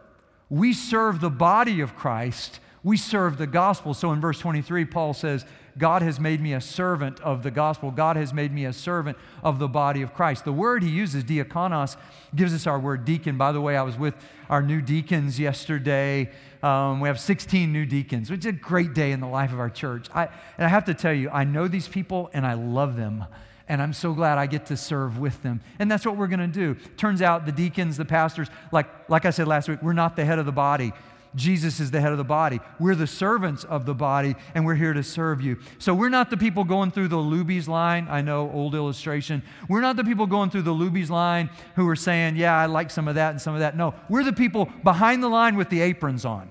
We 0.50 0.74
serve 0.74 1.22
the 1.22 1.30
body 1.30 1.80
of 1.80 1.96
Christ. 1.96 2.60
We 2.82 2.98
serve 2.98 3.38
the 3.38 3.46
gospel. 3.46 3.94
So 3.94 4.12
in 4.12 4.20
verse 4.20 4.38
23, 4.40 4.84
Paul 4.84 5.14
says, 5.14 5.46
God 5.78 6.02
has 6.02 6.18
made 6.18 6.40
me 6.40 6.54
a 6.54 6.60
servant 6.60 7.20
of 7.20 7.42
the 7.42 7.50
gospel. 7.50 7.90
God 7.90 8.16
has 8.16 8.32
made 8.32 8.52
me 8.52 8.64
a 8.64 8.72
servant 8.72 9.18
of 9.42 9.58
the 9.58 9.68
body 9.68 10.02
of 10.02 10.14
Christ. 10.14 10.44
The 10.44 10.52
word 10.52 10.82
he 10.82 10.90
uses, 10.90 11.24
diakonos, 11.24 11.96
gives 12.34 12.54
us 12.54 12.66
our 12.66 12.78
word 12.78 13.04
deacon. 13.04 13.36
By 13.36 13.52
the 13.52 13.60
way, 13.60 13.76
I 13.76 13.82
was 13.82 13.96
with 13.98 14.14
our 14.48 14.62
new 14.62 14.80
deacons 14.80 15.38
yesterday. 15.38 16.30
Um, 16.62 17.00
we 17.00 17.08
have 17.08 17.20
16 17.20 17.72
new 17.72 17.84
deacons, 17.84 18.30
which 18.30 18.40
is 18.40 18.46
a 18.46 18.52
great 18.52 18.94
day 18.94 19.12
in 19.12 19.20
the 19.20 19.26
life 19.26 19.52
of 19.52 19.60
our 19.60 19.70
church. 19.70 20.08
I, 20.14 20.24
and 20.56 20.64
I 20.64 20.68
have 20.68 20.86
to 20.86 20.94
tell 20.94 21.12
you, 21.12 21.28
I 21.30 21.44
know 21.44 21.68
these 21.68 21.88
people 21.88 22.30
and 22.32 22.46
I 22.46 22.54
love 22.54 22.96
them 22.96 23.26
and 23.68 23.82
I'm 23.82 23.92
so 23.92 24.12
glad 24.12 24.38
I 24.38 24.46
get 24.46 24.66
to 24.66 24.76
serve 24.76 25.18
with 25.18 25.42
them. 25.42 25.60
And 25.78 25.90
that's 25.90 26.06
what 26.06 26.16
we're 26.16 26.28
going 26.28 26.40
to 26.40 26.46
do. 26.46 26.74
Turns 26.96 27.20
out 27.20 27.46
the 27.46 27.52
deacons, 27.52 27.96
the 27.96 28.04
pastors, 28.04 28.48
like, 28.70 28.86
like 29.08 29.24
I 29.24 29.30
said 29.30 29.48
last 29.48 29.68
week, 29.68 29.82
we're 29.82 29.92
not 29.92 30.16
the 30.16 30.24
head 30.24 30.38
of 30.38 30.46
the 30.46 30.52
body. 30.52 30.92
Jesus 31.36 31.78
is 31.80 31.90
the 31.90 32.00
head 32.00 32.12
of 32.12 32.18
the 32.18 32.24
body. 32.24 32.60
We're 32.80 32.94
the 32.94 33.06
servants 33.06 33.62
of 33.62 33.84
the 33.84 33.94
body, 33.94 34.34
and 34.54 34.64
we're 34.64 34.74
here 34.74 34.94
to 34.94 35.02
serve 35.02 35.42
you. 35.42 35.58
So 35.78 35.94
we're 35.94 36.08
not 36.08 36.30
the 36.30 36.36
people 36.36 36.64
going 36.64 36.90
through 36.90 37.08
the 37.08 37.16
Luby's 37.16 37.68
line. 37.68 38.08
I 38.10 38.22
know, 38.22 38.50
old 38.50 38.74
illustration. 38.74 39.42
We're 39.68 39.82
not 39.82 39.96
the 39.96 40.04
people 40.04 40.26
going 40.26 40.50
through 40.50 40.62
the 40.62 40.72
Luby's 40.72 41.10
line 41.10 41.50
who 41.76 41.86
are 41.88 41.96
saying, 41.96 42.36
Yeah, 42.36 42.56
I 42.56 42.66
like 42.66 42.90
some 42.90 43.06
of 43.06 43.14
that 43.16 43.30
and 43.30 43.40
some 43.40 43.54
of 43.54 43.60
that. 43.60 43.76
No, 43.76 43.94
we're 44.08 44.24
the 44.24 44.32
people 44.32 44.68
behind 44.82 45.22
the 45.22 45.28
line 45.28 45.56
with 45.56 45.68
the 45.68 45.82
aprons 45.82 46.24
on. 46.24 46.50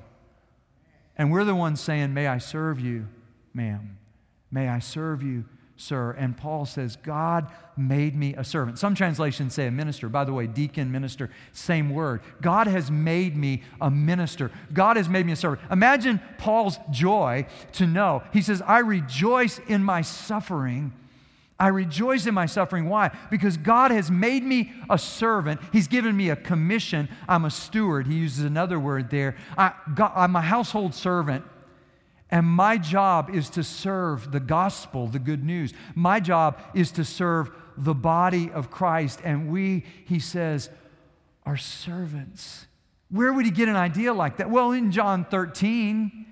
And 1.17 1.32
we're 1.32 1.45
the 1.45 1.56
ones 1.56 1.82
saying, 1.82 2.13
May 2.13 2.28
I 2.28 2.38
serve 2.38 2.80
you, 2.80 3.08
ma'am. 3.54 3.98
May 4.52 4.69
I 4.69 4.80
serve 4.80 5.24
you, 5.24 5.45
sir. 5.78 6.12
And 6.12 6.38
Paul 6.38 6.66
says, 6.66 6.96
God 6.96 7.52
made 7.78 8.16
me 8.16 8.34
a 8.36 8.44
servant. 8.44 8.80
Some 8.80 8.96
translations 8.96 9.54
say 9.54 9.68
a 9.68 9.72
minister. 9.72 10.08
By 10.08 10.24
the 10.24 10.34
way, 10.34 10.48
deacon, 10.48 10.92
minister, 10.92 11.30
same 11.52 11.90
word. 11.90 12.22
God 12.42 12.68
has 12.68 12.90
made 12.90 13.36
me 13.36 13.64
a 13.82 13.92
minister. 13.92 14.52
God 14.74 14.98
has 14.98 15.10
made 15.10 15.26
me 15.26 15.34
a 15.34 15.36
servant. 15.36 15.62
Imagine 15.72 16.22
Paul's 16.38 16.80
joy 16.92 17.46
to 17.74 17.86
know. 17.86 18.24
He 18.32 18.42
says, 18.42 18.62
I 18.62 18.80
rejoice 18.80 19.60
in 19.68 19.84
my 19.84 20.02
suffering. 20.02 20.94
I 21.58 21.70
rejoice 21.70 22.26
in 22.26 22.34
my 22.34 22.48
suffering. 22.48 22.90
Why? 22.90 23.12
Because 23.32 23.56
God 23.56 23.92
has 23.92 24.12
made 24.12 24.44
me 24.44 24.74
a 24.90 24.98
servant. 24.98 25.62
He's 25.72 25.88
given 25.88 26.16
me 26.16 26.30
a 26.30 26.36
commission. 26.36 27.08
I'm 27.30 27.46
a 27.46 27.52
steward. 27.52 28.08
He 28.08 28.16
uses 28.16 28.44
another 28.44 28.78
word 28.78 29.10
there. 29.10 29.36
I, 29.58 29.74
God, 29.94 30.12
I'm 30.16 30.36
a 30.36 30.42
household 30.42 30.94
servant. 30.94 31.46
And 32.32 32.46
my 32.46 32.78
job 32.78 33.30
is 33.30 33.50
to 33.52 33.64
serve 33.64 34.32
the 34.32 34.40
gospel, 34.40 35.08
the 35.08 35.20
good 35.20 35.44
news. 35.44 35.74
My 35.94 36.20
job 36.20 36.60
is 36.74 36.92
to 36.94 37.06
serve 37.06 37.52
the 37.78 37.94
body 37.94 38.50
of 38.52 38.72
Christ. 38.72 39.20
And 39.24 39.52
we, 39.52 39.86
he 40.06 40.20
says, 40.20 40.70
are 41.46 41.58
servants. 41.58 42.66
Where 43.10 43.32
would 43.32 43.46
he 43.46 43.52
get 43.52 43.70
an 43.70 43.76
idea 43.76 44.14
like 44.14 44.38
that? 44.38 44.50
Well, 44.50 44.72
in 44.72 44.92
John 44.92 45.26
13, 45.26 46.26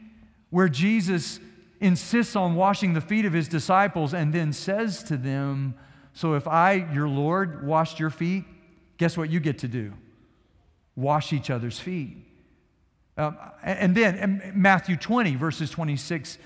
where 0.49 0.67
Jesus 0.67 1.39
insists 1.79 2.35
on 2.35 2.55
washing 2.55 2.93
the 2.93 3.01
feet 3.01 3.25
of 3.25 3.33
his 3.33 3.47
disciples 3.47 4.13
and 4.13 4.33
then 4.33 4.53
says 4.53 5.03
to 5.03 5.17
them, 5.17 5.75
So 6.13 6.33
if 6.33 6.47
I, 6.47 6.87
your 6.93 7.07
Lord, 7.07 7.65
washed 7.65 7.99
your 7.99 8.09
feet, 8.09 8.45
guess 8.97 9.15
what 9.17 9.29
you 9.29 9.39
get 9.39 9.59
to 9.59 9.67
do? 9.67 9.93
Wash 10.95 11.33
each 11.33 11.49
other's 11.49 11.79
feet. 11.79 12.17
Um, 13.17 13.37
and 13.61 13.95
then 13.95 14.51
Matthew 14.55 14.97
20, 14.97 15.35
verses 15.35 15.69
26 15.69 16.37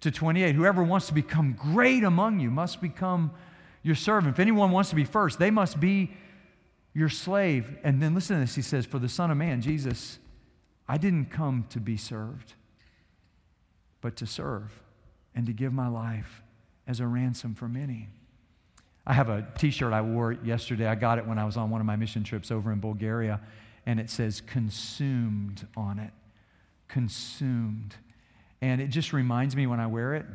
to 0.00 0.10
28, 0.10 0.54
whoever 0.54 0.82
wants 0.82 1.06
to 1.08 1.14
become 1.14 1.52
great 1.52 2.04
among 2.04 2.40
you 2.40 2.50
must 2.50 2.80
become 2.80 3.32
your 3.82 3.94
servant. 3.94 4.34
If 4.34 4.40
anyone 4.40 4.70
wants 4.70 4.90
to 4.90 4.96
be 4.96 5.04
first, 5.04 5.38
they 5.38 5.50
must 5.50 5.80
be 5.80 6.12
your 6.94 7.08
slave. 7.08 7.76
And 7.82 8.00
then 8.00 8.14
listen 8.14 8.36
to 8.36 8.40
this. 8.40 8.54
He 8.54 8.62
says, 8.62 8.86
For 8.86 8.98
the 8.98 9.08
Son 9.08 9.30
of 9.30 9.36
Man, 9.36 9.60
Jesus, 9.60 10.18
I 10.88 10.98
didn't 10.98 11.26
come 11.26 11.66
to 11.70 11.80
be 11.80 11.96
served, 11.96 12.54
but 14.00 14.16
to 14.16 14.26
serve 14.26 14.80
and 15.34 15.46
to 15.46 15.52
give 15.52 15.72
my 15.72 15.88
life 15.88 16.42
as 16.86 17.00
a 17.00 17.06
ransom 17.06 17.54
for 17.54 17.68
many. 17.68 18.08
I 19.06 19.14
have 19.14 19.28
a 19.28 19.46
t 19.58 19.70
shirt 19.70 19.92
I 19.92 20.02
wore 20.02 20.32
yesterday. 20.32 20.86
I 20.86 20.94
got 20.94 21.18
it 21.18 21.26
when 21.26 21.38
I 21.38 21.44
was 21.44 21.56
on 21.56 21.70
one 21.70 21.80
of 21.80 21.86
my 21.86 21.96
mission 21.96 22.22
trips 22.22 22.50
over 22.52 22.70
in 22.70 22.78
Bulgaria 22.78 23.40
and 23.86 23.98
it 23.98 24.10
says 24.10 24.40
consumed 24.40 25.66
on 25.76 25.98
it. 25.98 26.12
Consumed. 26.88 27.96
And 28.60 28.80
it 28.80 28.88
just 28.88 29.12
reminds 29.12 29.56
me 29.56 29.66
when 29.66 29.80
I 29.80 29.86
wear 29.86 30.14
it 30.14 30.26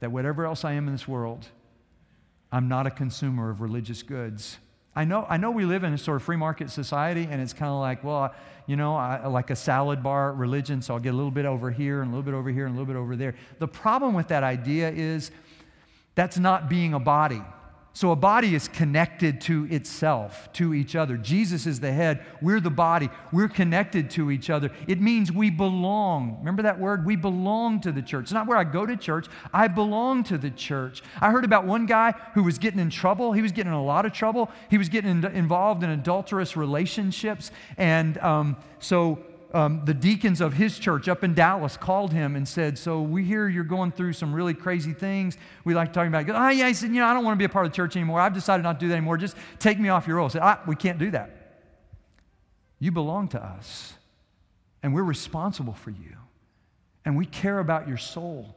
that 0.00 0.10
whatever 0.10 0.46
else 0.46 0.64
I 0.64 0.72
am 0.72 0.86
in 0.86 0.92
this 0.92 1.06
world, 1.06 1.46
I'm 2.50 2.68
not 2.68 2.86
a 2.86 2.90
consumer 2.90 3.50
of 3.50 3.60
religious 3.60 4.02
goods. 4.02 4.58
I 4.94 5.04
know, 5.04 5.26
I 5.28 5.38
know 5.38 5.50
we 5.50 5.64
live 5.64 5.84
in 5.84 5.94
a 5.94 5.98
sort 5.98 6.16
of 6.16 6.22
free 6.22 6.36
market 6.36 6.70
society, 6.70 7.26
and 7.30 7.40
it's 7.40 7.54
kind 7.54 7.70
of 7.70 7.78
like, 7.78 8.04
well, 8.04 8.34
you 8.66 8.76
know, 8.76 8.94
I, 8.94 9.26
like 9.26 9.50
a 9.50 9.56
salad 9.56 10.02
bar 10.02 10.32
religion, 10.32 10.82
so 10.82 10.94
I'll 10.94 11.00
get 11.00 11.14
a 11.14 11.16
little 11.16 11.30
bit 11.30 11.46
over 11.46 11.70
here 11.70 12.02
and 12.02 12.12
a 12.12 12.14
little 12.14 12.24
bit 12.24 12.34
over 12.34 12.50
here 12.50 12.66
and 12.66 12.74
a 12.74 12.78
little 12.78 12.92
bit 12.92 12.98
over 12.98 13.16
there. 13.16 13.34
The 13.58 13.68
problem 13.68 14.12
with 14.12 14.28
that 14.28 14.42
idea 14.42 14.90
is 14.90 15.30
that's 16.14 16.38
not 16.38 16.68
being 16.68 16.92
a 16.92 17.00
body. 17.00 17.42
So 17.94 18.10
a 18.10 18.16
body 18.16 18.54
is 18.54 18.68
connected 18.68 19.42
to 19.42 19.66
itself, 19.70 20.50
to 20.54 20.72
each 20.72 20.96
other. 20.96 21.18
Jesus 21.18 21.66
is 21.66 21.78
the 21.78 21.92
head. 21.92 22.24
We're 22.40 22.60
the 22.60 22.70
body. 22.70 23.10
We're 23.32 23.48
connected 23.48 24.08
to 24.12 24.30
each 24.30 24.48
other. 24.48 24.70
It 24.88 24.98
means 24.98 25.30
we 25.30 25.50
belong. 25.50 26.38
Remember 26.38 26.62
that 26.62 26.80
word? 26.80 27.04
We 27.04 27.16
belong 27.16 27.80
to 27.82 27.92
the 27.92 28.00
church. 28.00 28.24
It's 28.24 28.32
not 28.32 28.46
where 28.46 28.56
I 28.56 28.64
go 28.64 28.86
to 28.86 28.96
church. 28.96 29.26
I 29.52 29.68
belong 29.68 30.24
to 30.24 30.38
the 30.38 30.50
church. 30.50 31.02
I 31.20 31.30
heard 31.30 31.44
about 31.44 31.66
one 31.66 31.84
guy 31.84 32.12
who 32.32 32.42
was 32.42 32.58
getting 32.58 32.80
in 32.80 32.88
trouble. 32.88 33.32
He 33.32 33.42
was 33.42 33.52
getting 33.52 33.72
in 33.72 33.78
a 33.78 33.84
lot 33.84 34.06
of 34.06 34.12
trouble. 34.14 34.50
He 34.70 34.78
was 34.78 34.88
getting 34.88 35.10
in, 35.10 35.24
involved 35.26 35.82
in 35.82 35.90
adulterous 35.90 36.56
relationships. 36.56 37.50
And 37.76 38.16
um, 38.18 38.56
so 38.78 39.18
um, 39.52 39.82
the 39.84 39.92
deacons 39.92 40.40
of 40.40 40.54
his 40.54 40.78
church 40.78 41.08
up 41.08 41.22
in 41.22 41.34
Dallas 41.34 41.76
called 41.76 42.12
him 42.12 42.36
and 42.36 42.48
said, 42.48 42.78
So 42.78 43.02
we 43.02 43.24
hear 43.24 43.48
you're 43.48 43.64
going 43.64 43.92
through 43.92 44.14
some 44.14 44.32
really 44.32 44.54
crazy 44.54 44.92
things. 44.92 45.36
We 45.64 45.74
like 45.74 45.92
talking 45.92 46.08
about 46.08 46.28
it. 46.28 46.32
Oh, 46.32 46.48
yeah. 46.48 46.68
He 46.68 46.74
said, 46.74 46.90
You 46.90 47.00
know, 47.00 47.06
I 47.06 47.14
don't 47.14 47.24
want 47.24 47.36
to 47.36 47.38
be 47.38 47.44
a 47.44 47.48
part 47.50 47.66
of 47.66 47.72
the 47.72 47.76
church 47.76 47.94
anymore. 47.96 48.20
I've 48.20 48.32
decided 48.32 48.62
not 48.62 48.80
to 48.80 48.80
do 48.80 48.88
that 48.88 48.96
anymore. 48.96 49.18
Just 49.18 49.36
take 49.58 49.78
me 49.78 49.90
off 49.90 50.06
your 50.06 50.16
roll. 50.16 50.26
I 50.26 50.28
said, 50.30 50.58
We 50.66 50.76
can't 50.76 50.98
do 50.98 51.10
that. 51.10 51.60
You 52.78 52.90
belong 52.90 53.28
to 53.28 53.44
us, 53.44 53.94
and 54.82 54.92
we're 54.92 55.04
responsible 55.04 55.74
for 55.74 55.90
you, 55.90 56.16
and 57.04 57.16
we 57.16 57.26
care 57.26 57.60
about 57.60 57.86
your 57.86 57.98
soul. 57.98 58.56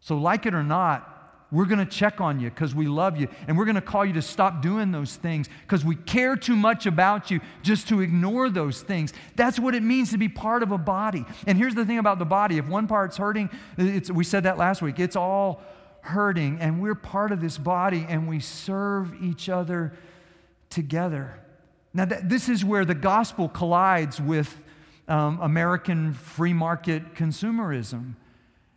So, 0.00 0.16
like 0.16 0.46
it 0.46 0.54
or 0.54 0.64
not, 0.64 1.11
we're 1.52 1.66
going 1.66 1.78
to 1.78 1.86
check 1.86 2.20
on 2.20 2.40
you 2.40 2.48
because 2.48 2.74
we 2.74 2.86
love 2.86 3.20
you. 3.20 3.28
And 3.46 3.58
we're 3.58 3.66
going 3.66 3.74
to 3.76 3.82
call 3.82 4.06
you 4.06 4.14
to 4.14 4.22
stop 4.22 4.62
doing 4.62 4.90
those 4.90 5.16
things 5.16 5.50
because 5.60 5.84
we 5.84 5.94
care 5.94 6.34
too 6.34 6.56
much 6.56 6.86
about 6.86 7.30
you 7.30 7.40
just 7.62 7.88
to 7.88 8.00
ignore 8.00 8.48
those 8.48 8.80
things. 8.80 9.12
That's 9.36 9.60
what 9.60 9.74
it 9.74 9.82
means 9.82 10.10
to 10.12 10.18
be 10.18 10.30
part 10.30 10.62
of 10.62 10.72
a 10.72 10.78
body. 10.78 11.26
And 11.46 11.58
here's 11.58 11.74
the 11.74 11.84
thing 11.84 11.98
about 11.98 12.18
the 12.18 12.24
body 12.24 12.56
if 12.56 12.66
one 12.66 12.88
part's 12.88 13.18
hurting, 13.18 13.50
we 13.76 14.24
said 14.24 14.44
that 14.44 14.56
last 14.56 14.80
week, 14.80 14.98
it's 14.98 15.14
all 15.14 15.62
hurting. 16.00 16.58
And 16.58 16.80
we're 16.80 16.94
part 16.94 17.30
of 17.32 17.42
this 17.42 17.58
body 17.58 18.06
and 18.08 18.26
we 18.26 18.40
serve 18.40 19.14
each 19.22 19.50
other 19.50 19.92
together. 20.70 21.38
Now, 21.92 22.06
that, 22.06 22.30
this 22.30 22.48
is 22.48 22.64
where 22.64 22.86
the 22.86 22.94
gospel 22.94 23.50
collides 23.50 24.18
with 24.18 24.58
um, 25.06 25.38
American 25.42 26.14
free 26.14 26.54
market 26.54 27.14
consumerism. 27.14 28.14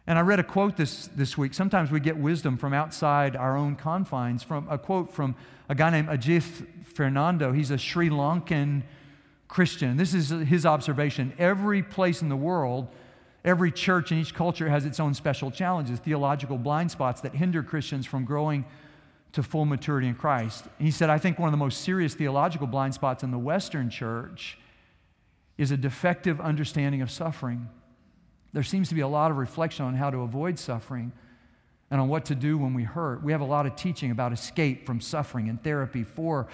And 0.07 0.19
I 0.19 0.21
read 0.21 0.39
a 0.39 0.43
quote 0.43 0.77
this, 0.77 1.07
this 1.15 1.37
week. 1.37 1.53
Sometimes 1.53 1.89
we 1.89 1.99
get 1.99 2.15
wisdom 2.17 2.57
from 2.57 2.73
outside 2.73 3.35
our 3.35 3.57
own 3.57 3.75
confines, 3.75 4.43
from 4.43 4.67
a 4.69 4.77
quote 4.77 5.11
from 5.11 5.35
a 5.67 5.73
guy 5.73 5.89
named 5.89 6.09
Ajith 6.09 6.85
Fernando. 6.85 7.51
He's 7.51 7.71
a 7.71 7.77
Sri 7.77 8.09
Lankan 8.09 8.83
Christian. 9.47 9.97
This 9.97 10.13
is 10.13 10.29
his 10.29 10.65
observation. 10.65 11.33
Every 11.39 11.81
place 11.81 12.21
in 12.21 12.29
the 12.29 12.35
world, 12.35 12.87
every 13.43 13.71
church 13.71 14.11
in 14.11 14.19
each 14.19 14.35
culture 14.35 14.69
has 14.69 14.85
its 14.85 14.99
own 14.99 15.15
special 15.15 15.49
challenges, 15.49 15.99
theological 15.99 16.57
blind 16.59 16.91
spots 16.91 17.21
that 17.21 17.33
hinder 17.33 17.63
Christians 17.63 18.05
from 18.05 18.25
growing 18.25 18.63
to 19.31 19.41
full 19.41 19.65
maturity 19.65 20.07
in 20.07 20.15
Christ. 20.15 20.65
And 20.77 20.85
he 20.85 20.91
said, 20.91 21.09
I 21.09 21.17
think 21.17 21.39
one 21.39 21.47
of 21.47 21.51
the 21.51 21.57
most 21.57 21.81
serious 21.81 22.13
theological 22.13 22.67
blind 22.67 22.93
spots 22.93 23.23
in 23.23 23.31
the 23.31 23.39
Western 23.39 23.89
church 23.89 24.57
is 25.57 25.71
a 25.71 25.77
defective 25.77 26.39
understanding 26.39 27.01
of 27.01 27.09
suffering. 27.09 27.69
There 28.55 28.63
seems 28.63 28.87
to 28.87 28.95
be 28.95 29.01
a 29.01 29.07
lot 29.07 29.31
of 29.31 29.37
reflection 29.37 29.83
on 29.83 29.95
how 29.95 30.09
to 30.09 30.19
avoid 30.19 30.57
suffering 30.57 31.11
and 31.91 31.99
on 31.99 32.07
what 32.07 32.23
to 32.27 32.35
do 32.35 32.57
when 32.57 32.73
we 32.73 32.83
hurt. 32.83 33.21
We 33.21 33.33
have 33.33 33.41
a 33.41 33.45
lot 33.45 33.65
of 33.65 33.75
teaching 33.75 34.11
about 34.11 34.31
escape 34.31 34.85
from 34.85 35.01
suffering 35.01 35.49
and 35.49 35.61
therapy 35.61 36.05
for 36.05 36.47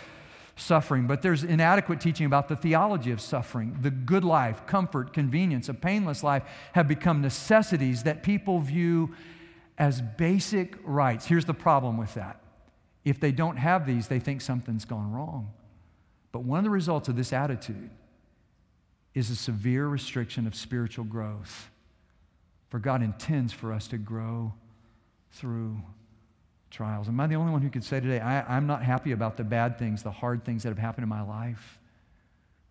suffering, 0.55 1.05
but 1.05 1.21
there's 1.21 1.43
inadequate 1.43 2.01
teaching 2.01 2.25
about 2.25 2.47
the 2.47 2.55
theology 2.55 3.11
of 3.11 3.21
suffering. 3.21 3.77
The 3.83 3.91
good 3.91 4.23
life, 4.23 4.65
comfort, 4.65 5.13
convenience, 5.13 5.69
a 5.69 5.75
painless 5.75 6.23
life 6.23 6.41
have 6.71 6.87
become 6.87 7.21
necessities 7.21 8.01
that 8.01 8.23
people 8.23 8.57
view 8.57 9.13
as 9.77 10.01
basic 10.01 10.77
rights. 10.83 11.27
Here's 11.27 11.45
the 11.45 11.53
problem 11.53 11.97
with 11.97 12.15
that 12.15 12.41
if 13.05 13.19
they 13.19 13.31
don't 13.31 13.57
have 13.57 13.85
these, 13.85 14.07
they 14.07 14.19
think 14.19 14.41
something's 14.41 14.85
gone 14.85 15.11
wrong. 15.11 15.51
But 16.31 16.45
one 16.45 16.57
of 16.57 16.63
the 16.63 16.71
results 16.71 17.09
of 17.09 17.15
this 17.15 17.31
attitude 17.31 17.91
is 19.13 19.29
a 19.29 19.35
severe 19.35 19.87
restriction 19.87 20.47
of 20.47 20.55
spiritual 20.55 21.05
growth. 21.05 21.70
For 22.71 22.79
God 22.79 23.03
intends 23.03 23.51
for 23.51 23.73
us 23.73 23.87
to 23.89 23.97
grow 23.97 24.53
through 25.33 25.81
trials. 26.69 27.09
Am 27.09 27.19
I 27.19 27.27
the 27.27 27.35
only 27.35 27.51
one 27.51 27.61
who 27.61 27.69
could 27.69 27.83
say 27.83 27.99
today, 27.99 28.21
I, 28.21 28.55
am 28.57 28.65
not 28.65 28.81
happy 28.81 29.11
about 29.11 29.35
the 29.35 29.43
bad 29.43 29.77
things, 29.77 30.03
the 30.03 30.11
hard 30.11 30.45
things 30.45 30.63
that 30.63 30.69
have 30.69 30.77
happened 30.77 31.03
in 31.03 31.09
my 31.09 31.21
life? 31.21 31.79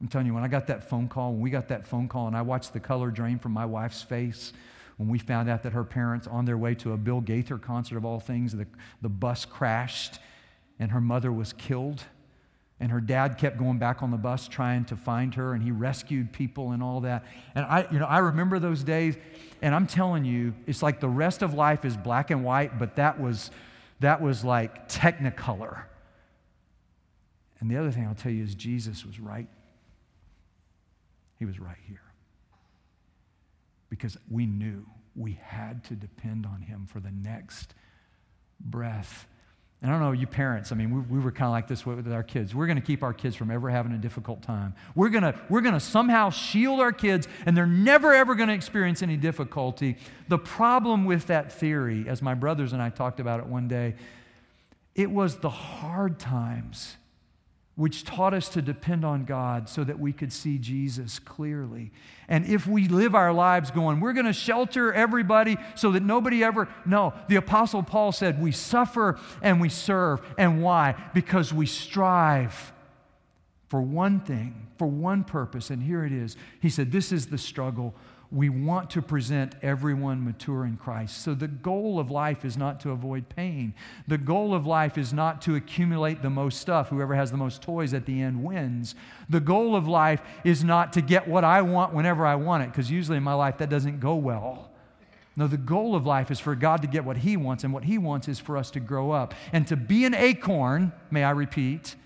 I'm 0.00 0.08
telling 0.08 0.26
you, 0.26 0.32
when 0.32 0.42
I 0.42 0.48
got 0.48 0.68
that 0.68 0.88
phone 0.88 1.06
call, 1.06 1.32
when 1.32 1.42
we 1.42 1.50
got 1.50 1.68
that 1.68 1.86
phone 1.86 2.08
call, 2.08 2.26
and 2.26 2.34
I 2.34 2.40
watched 2.40 2.72
the 2.72 2.80
color 2.80 3.10
drain 3.10 3.38
from 3.38 3.52
my 3.52 3.66
wife's 3.66 4.00
face 4.02 4.54
when 4.96 5.10
we 5.10 5.18
found 5.18 5.50
out 5.50 5.62
that 5.64 5.74
her 5.74 5.84
parents, 5.84 6.26
on 6.26 6.46
their 6.46 6.56
way 6.56 6.74
to 6.76 6.92
a 6.92 6.96
Bill 6.96 7.20
Gaither 7.20 7.58
concert 7.58 7.98
of 7.98 8.06
all 8.06 8.20
things, 8.20 8.52
the, 8.52 8.66
the 9.02 9.10
bus 9.10 9.44
crashed 9.44 10.18
and 10.78 10.92
her 10.92 11.00
mother 11.00 11.30
was 11.30 11.52
killed. 11.52 12.04
And 12.80 12.90
her 12.90 13.00
dad 13.00 13.36
kept 13.36 13.58
going 13.58 13.78
back 13.78 14.02
on 14.02 14.10
the 14.10 14.16
bus 14.16 14.48
trying 14.48 14.86
to 14.86 14.96
find 14.96 15.34
her, 15.34 15.52
and 15.52 15.62
he 15.62 15.70
rescued 15.70 16.32
people 16.32 16.72
and 16.72 16.82
all 16.82 17.02
that. 17.02 17.24
And 17.54 17.66
I, 17.66 17.86
you 17.92 17.98
know, 17.98 18.06
I 18.06 18.18
remember 18.18 18.58
those 18.58 18.82
days, 18.82 19.16
and 19.60 19.74
I'm 19.74 19.86
telling 19.86 20.24
you, 20.24 20.54
it's 20.66 20.82
like 20.82 20.98
the 20.98 21.08
rest 21.08 21.42
of 21.42 21.52
life 21.52 21.84
is 21.84 21.96
black 21.96 22.30
and 22.30 22.42
white, 22.42 22.78
but 22.78 22.96
that 22.96 23.20
was 23.20 23.50
that 24.00 24.22
was 24.22 24.44
like 24.44 24.88
technicolor. 24.88 25.82
And 27.60 27.70
the 27.70 27.76
other 27.76 27.90
thing 27.90 28.06
I'll 28.06 28.14
tell 28.14 28.32
you 28.32 28.42
is 28.42 28.54
Jesus 28.54 29.04
was 29.04 29.20
right. 29.20 29.48
He 31.38 31.44
was 31.44 31.60
right 31.60 31.76
here. 31.86 32.00
Because 33.90 34.16
we 34.30 34.46
knew 34.46 34.86
we 35.14 35.38
had 35.42 35.84
to 35.84 35.94
depend 35.94 36.46
on 36.46 36.62
him 36.62 36.86
for 36.86 37.00
the 37.00 37.10
next 37.10 37.74
breath 38.58 39.26
I 39.82 39.86
don't 39.86 40.00
know, 40.00 40.12
you 40.12 40.26
parents, 40.26 40.72
I 40.72 40.74
mean, 40.74 40.90
we, 40.90 41.16
we 41.16 41.24
were 41.24 41.32
kind 41.32 41.46
of 41.46 41.52
like 41.52 41.66
this 41.66 41.86
with 41.86 42.12
our 42.12 42.22
kids. 42.22 42.54
We're 42.54 42.66
going 42.66 42.76
to 42.76 42.84
keep 42.84 43.02
our 43.02 43.14
kids 43.14 43.34
from 43.34 43.50
ever 43.50 43.70
having 43.70 43.92
a 43.92 43.98
difficult 43.98 44.42
time. 44.42 44.74
We're 44.94 45.08
going 45.08 45.22
to 45.22 45.34
we're 45.48 45.62
going 45.62 45.72
to 45.72 45.80
somehow 45.80 46.28
shield 46.28 46.80
our 46.80 46.92
kids, 46.92 47.28
and 47.46 47.56
they're 47.56 47.66
never, 47.66 48.12
ever 48.12 48.34
going 48.34 48.50
to 48.50 48.54
experience 48.54 49.02
any 49.02 49.16
difficulty. 49.16 49.96
The 50.28 50.36
problem 50.36 51.06
with 51.06 51.28
that 51.28 51.50
theory, 51.50 52.06
as 52.08 52.20
my 52.20 52.34
brothers 52.34 52.74
and 52.74 52.82
I 52.82 52.90
talked 52.90 53.20
about 53.20 53.40
it 53.40 53.46
one 53.46 53.68
day, 53.68 53.94
it 54.94 55.10
was 55.10 55.38
the 55.38 55.48
hard 55.48 56.18
times 56.18 56.98
which 57.76 58.04
taught 58.04 58.34
us 58.34 58.48
to 58.50 58.60
depend 58.60 59.04
on 59.04 59.24
God 59.24 59.68
so 59.68 59.84
that 59.84 59.98
we 59.98 60.12
could 60.12 60.32
see 60.32 60.58
Jesus 60.58 61.18
clearly. 61.18 61.92
And 62.28 62.44
if 62.44 62.66
we 62.66 62.88
live 62.88 63.14
our 63.14 63.32
lives 63.32 63.70
going, 63.70 64.00
we're 64.00 64.12
going 64.12 64.26
to 64.26 64.32
shelter 64.32 64.92
everybody 64.92 65.56
so 65.76 65.92
that 65.92 66.02
nobody 66.02 66.44
ever, 66.44 66.68
no. 66.84 67.14
The 67.28 67.36
Apostle 67.36 67.82
Paul 67.82 68.12
said, 68.12 68.40
we 68.40 68.52
suffer 68.52 69.18
and 69.40 69.60
we 69.60 69.68
serve. 69.68 70.20
And 70.36 70.62
why? 70.62 70.94
Because 71.14 71.52
we 71.54 71.66
strive 71.66 72.72
for 73.70 73.80
one 73.80 74.18
thing, 74.18 74.66
for 74.78 74.88
one 74.88 75.22
purpose. 75.22 75.70
And 75.70 75.80
here 75.80 76.04
it 76.04 76.12
is. 76.12 76.36
He 76.60 76.68
said, 76.68 76.90
This 76.90 77.12
is 77.12 77.28
the 77.28 77.38
struggle 77.38 77.94
we 78.32 78.48
want 78.48 78.90
to 78.90 79.02
present 79.02 79.56
everyone 79.60 80.24
mature 80.24 80.64
in 80.64 80.76
Christ. 80.76 81.22
So 81.22 81.34
the 81.34 81.48
goal 81.48 81.98
of 81.98 82.12
life 82.12 82.44
is 82.44 82.56
not 82.56 82.78
to 82.80 82.90
avoid 82.90 83.28
pain. 83.28 83.74
The 84.06 84.18
goal 84.18 84.54
of 84.54 84.66
life 84.66 84.96
is 84.96 85.12
not 85.12 85.42
to 85.42 85.56
accumulate 85.56 86.22
the 86.22 86.30
most 86.30 86.60
stuff. 86.60 86.90
Whoever 86.90 87.16
has 87.16 87.32
the 87.32 87.36
most 87.36 87.60
toys 87.60 87.92
at 87.92 88.06
the 88.06 88.20
end 88.20 88.44
wins. 88.44 88.94
The 89.28 89.40
goal 89.40 89.74
of 89.74 89.88
life 89.88 90.22
is 90.44 90.62
not 90.62 90.92
to 90.92 91.00
get 91.00 91.26
what 91.26 91.42
I 91.42 91.62
want 91.62 91.92
whenever 91.92 92.24
I 92.24 92.36
want 92.36 92.62
it, 92.62 92.70
because 92.70 92.88
usually 92.88 93.16
in 93.16 93.24
my 93.24 93.34
life 93.34 93.58
that 93.58 93.68
doesn't 93.68 93.98
go 93.98 94.14
well. 94.14 94.70
No, 95.34 95.48
the 95.48 95.56
goal 95.56 95.96
of 95.96 96.06
life 96.06 96.30
is 96.30 96.38
for 96.38 96.54
God 96.54 96.82
to 96.82 96.88
get 96.88 97.04
what 97.04 97.16
He 97.16 97.36
wants, 97.36 97.64
and 97.64 97.72
what 97.72 97.84
He 97.84 97.98
wants 97.98 98.28
is 98.28 98.38
for 98.38 98.56
us 98.56 98.70
to 98.72 98.80
grow 98.80 99.10
up. 99.10 99.34
And 99.52 99.66
to 99.68 99.76
be 99.76 100.04
an 100.04 100.14
acorn, 100.14 100.92
may 101.10 101.24
I 101.24 101.30
repeat, 101.30 101.96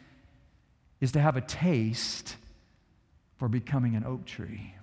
is 1.01 1.13
to 1.13 1.21
have 1.21 1.37
a 1.37 1.43
taste 1.43 2.37
for 3.37 3.49
becoming 3.49 3.95
an 3.95 4.05
oak 4.05 4.25
tree. 4.25 4.75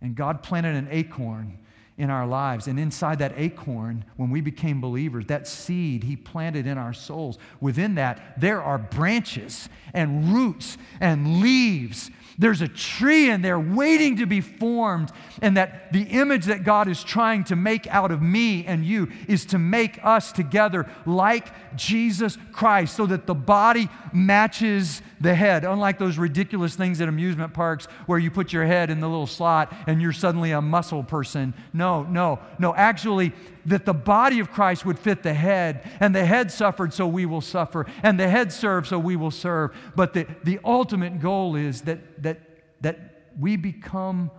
And 0.00 0.14
God 0.14 0.42
planted 0.42 0.74
an 0.74 0.88
acorn 0.90 1.58
in 1.98 2.10
our 2.10 2.26
lives. 2.26 2.66
And 2.66 2.78
inside 2.78 3.18
that 3.18 3.34
acorn, 3.36 4.04
when 4.16 4.30
we 4.30 4.40
became 4.40 4.80
believers, 4.80 5.26
that 5.26 5.46
seed 5.46 6.04
He 6.04 6.16
planted 6.16 6.66
in 6.66 6.78
our 6.78 6.92
souls, 6.92 7.38
within 7.60 7.96
that, 7.96 8.40
there 8.40 8.62
are 8.62 8.78
branches 8.78 9.68
and 9.92 10.32
roots 10.32 10.78
and 11.00 11.40
leaves 11.40 12.10
there's 12.40 12.62
a 12.62 12.68
tree 12.68 13.28
in 13.28 13.42
there 13.42 13.60
waiting 13.60 14.16
to 14.16 14.26
be 14.26 14.40
formed, 14.40 15.12
and 15.42 15.58
that 15.58 15.92
the 15.92 16.04
image 16.04 16.46
that 16.46 16.64
God 16.64 16.88
is 16.88 17.04
trying 17.04 17.44
to 17.44 17.54
make 17.54 17.86
out 17.88 18.10
of 18.10 18.22
me 18.22 18.64
and 18.64 18.82
you 18.82 19.08
is 19.28 19.44
to 19.46 19.58
make 19.58 20.02
us 20.02 20.32
together 20.32 20.86
like 21.04 21.76
Jesus 21.76 22.38
Christ 22.50 22.96
so 22.96 23.04
that 23.04 23.26
the 23.26 23.34
body 23.34 23.90
matches 24.14 25.02
the 25.20 25.34
head. 25.34 25.64
Unlike 25.64 25.98
those 25.98 26.16
ridiculous 26.16 26.74
things 26.76 26.98
at 27.02 27.10
amusement 27.10 27.52
parks 27.52 27.84
where 28.06 28.18
you 28.18 28.30
put 28.30 28.54
your 28.54 28.64
head 28.64 28.88
in 28.88 29.00
the 29.00 29.08
little 29.08 29.26
slot 29.26 29.74
and 29.86 30.00
you're 30.00 30.10
suddenly 30.10 30.52
a 30.52 30.62
muscle 30.62 31.04
person. 31.04 31.52
No, 31.74 31.89
no, 31.90 32.02
no. 32.04 32.38
No. 32.58 32.74
Actually, 32.74 33.32
that 33.66 33.84
the 33.84 33.94
body 33.94 34.40
of 34.40 34.50
Christ 34.50 34.84
would 34.86 34.98
fit 34.98 35.22
the 35.22 35.34
head, 35.34 35.88
and 36.00 36.14
the 36.14 36.24
head 36.24 36.50
suffered, 36.50 36.94
so 36.94 37.06
we 37.06 37.26
will 37.26 37.40
suffer, 37.40 37.86
and 38.02 38.18
the 38.18 38.28
head 38.28 38.52
served, 38.52 38.86
so 38.86 38.98
we 38.98 39.16
will 39.16 39.30
serve. 39.30 39.74
But 39.96 40.14
the, 40.14 40.26
the 40.44 40.60
ultimate 40.64 41.20
goal 41.20 41.56
is 41.56 41.82
that, 41.82 42.22
that, 42.22 42.40
that 42.80 43.30
we 43.38 43.56
become 43.56 44.30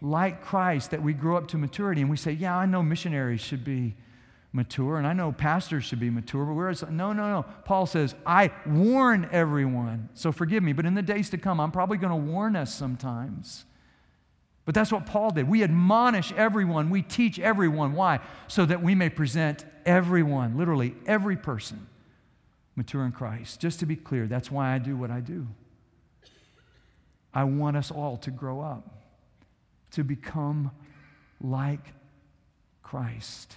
like 0.00 0.42
Christ, 0.44 0.90
that 0.92 1.02
we 1.02 1.12
grow 1.12 1.36
up 1.36 1.48
to 1.48 1.58
maturity. 1.58 2.02
And 2.02 2.10
we 2.10 2.16
say, 2.16 2.32
Yeah, 2.32 2.56
I 2.56 2.66
know 2.66 2.82
missionaries 2.82 3.40
should 3.40 3.64
be 3.64 3.96
mature, 4.52 4.96
and 4.98 5.06
I 5.06 5.12
know 5.12 5.32
pastors 5.32 5.84
should 5.84 6.00
be 6.00 6.10
mature, 6.10 6.44
but 6.44 6.54
whereas, 6.54 6.82
no, 6.82 7.12
no, 7.12 7.28
no. 7.28 7.44
Paul 7.64 7.86
says, 7.86 8.14
I 8.24 8.50
warn 8.66 9.28
everyone. 9.32 10.08
So 10.14 10.32
forgive 10.32 10.62
me, 10.62 10.72
but 10.72 10.86
in 10.86 10.94
the 10.94 11.02
days 11.02 11.30
to 11.30 11.38
come, 11.38 11.60
I'm 11.60 11.70
probably 11.70 11.98
going 11.98 12.10
to 12.10 12.32
warn 12.32 12.56
us 12.56 12.74
sometimes. 12.74 13.64
But 14.68 14.74
that's 14.74 14.92
what 14.92 15.06
Paul 15.06 15.30
did. 15.30 15.48
We 15.48 15.64
admonish 15.64 16.30
everyone, 16.32 16.90
we 16.90 17.00
teach 17.00 17.38
everyone. 17.38 17.94
Why? 17.94 18.20
So 18.48 18.66
that 18.66 18.82
we 18.82 18.94
may 18.94 19.08
present 19.08 19.64
everyone, 19.86 20.58
literally 20.58 20.94
every 21.06 21.38
person, 21.38 21.86
mature 22.76 23.06
in 23.06 23.12
Christ. 23.12 23.60
Just 23.60 23.80
to 23.80 23.86
be 23.86 23.96
clear, 23.96 24.26
that's 24.26 24.50
why 24.50 24.74
I 24.74 24.78
do 24.78 24.94
what 24.94 25.10
I 25.10 25.20
do. 25.20 25.46
I 27.32 27.44
want 27.44 27.78
us 27.78 27.90
all 27.90 28.18
to 28.18 28.30
grow 28.30 28.60
up, 28.60 29.06
to 29.92 30.04
become 30.04 30.70
like 31.40 31.94
Christ. 32.82 33.56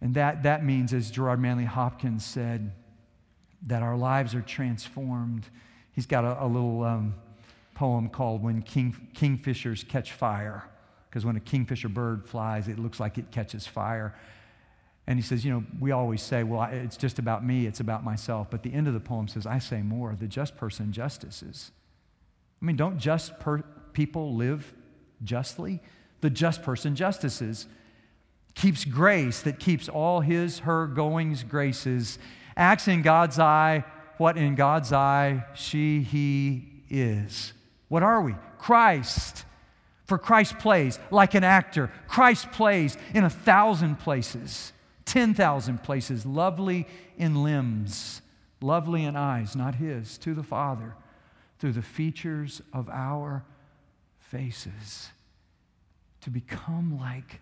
And 0.00 0.14
that, 0.14 0.44
that 0.44 0.64
means, 0.64 0.94
as 0.94 1.10
Gerard 1.10 1.38
Manley 1.38 1.66
Hopkins 1.66 2.24
said, 2.24 2.72
that 3.66 3.82
our 3.82 3.98
lives 3.98 4.34
are 4.34 4.40
transformed. 4.40 5.44
He's 5.92 6.06
got 6.06 6.24
a, 6.24 6.44
a 6.44 6.46
little. 6.46 6.82
Um, 6.82 7.14
poem 7.78 8.08
called 8.08 8.42
When 8.42 8.60
King, 8.60 9.08
Kingfishers 9.14 9.86
Catch 9.86 10.12
Fire, 10.12 10.64
because 11.08 11.24
when 11.24 11.36
a 11.36 11.40
kingfisher 11.40 11.88
bird 11.88 12.26
flies, 12.26 12.66
it 12.66 12.78
looks 12.78 12.98
like 12.98 13.18
it 13.18 13.30
catches 13.30 13.66
fire. 13.68 14.16
And 15.06 15.16
he 15.16 15.22
says, 15.22 15.44
You 15.44 15.52
know, 15.52 15.64
we 15.78 15.92
always 15.92 16.20
say, 16.20 16.42
Well, 16.42 16.64
it's 16.64 16.96
just 16.96 17.20
about 17.20 17.46
me, 17.46 17.66
it's 17.66 17.80
about 17.80 18.04
myself. 18.04 18.48
But 18.50 18.64
the 18.64 18.74
end 18.74 18.88
of 18.88 18.94
the 18.94 19.00
poem 19.00 19.28
says, 19.28 19.46
I 19.46 19.60
say 19.60 19.80
more. 19.82 20.16
The 20.18 20.26
just 20.26 20.56
person 20.56 20.92
justices. 20.92 21.70
I 22.60 22.64
mean, 22.64 22.76
don't 22.76 22.98
just 22.98 23.38
per- 23.38 23.62
people 23.92 24.34
live 24.34 24.74
justly? 25.22 25.80
The 26.20 26.30
just 26.30 26.64
person 26.64 26.96
justices. 26.96 27.66
Keeps 28.56 28.84
grace 28.84 29.40
that 29.42 29.60
keeps 29.60 29.88
all 29.88 30.20
his, 30.20 30.60
her 30.60 30.88
goings 30.88 31.44
graces. 31.44 32.18
Acts 32.56 32.88
in 32.88 33.02
God's 33.02 33.38
eye 33.38 33.84
what 34.16 34.36
in 34.36 34.56
God's 34.56 34.92
eye 34.92 35.44
she, 35.54 36.02
he 36.02 36.82
is. 36.90 37.52
What 37.88 38.02
are 38.02 38.22
we? 38.22 38.34
Christ. 38.58 39.44
For 40.04 40.18
Christ 40.18 40.58
plays 40.58 40.98
like 41.10 41.34
an 41.34 41.44
actor. 41.44 41.90
Christ 42.06 42.50
plays 42.52 42.96
in 43.14 43.24
a 43.24 43.30
thousand 43.30 43.96
places, 43.96 44.72
10,000 45.04 45.82
places, 45.82 46.24
lovely 46.24 46.86
in 47.18 47.42
limbs, 47.42 48.22
lovely 48.60 49.04
in 49.04 49.16
eyes, 49.16 49.54
not 49.54 49.74
his, 49.74 50.16
to 50.18 50.34
the 50.34 50.42
Father, 50.42 50.94
through 51.58 51.72
the 51.72 51.82
features 51.82 52.62
of 52.72 52.88
our 52.88 53.44
faces, 54.18 55.10
to 56.22 56.30
become 56.30 56.98
like 56.98 57.40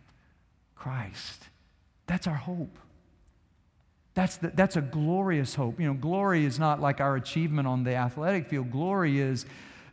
Christ. 0.75 1.45
That's 2.07 2.27
our 2.27 2.35
hope. 2.35 2.79
That's, 4.15 4.39
the, 4.39 4.49
that's 4.49 4.77
a 4.77 4.81
glorious 4.81 5.55
hope. 5.55 5.79
You 5.79 5.89
know, 5.89 5.95
glory 5.95 6.45
is 6.45 6.59
not 6.59 6.81
like 6.81 7.01
our 7.01 7.17
achievement 7.17 7.69
on 7.69 7.85
the 7.85 7.95
athletic 7.95 8.49
field. 8.49 8.71
Glory 8.71 9.21
is 9.21 9.45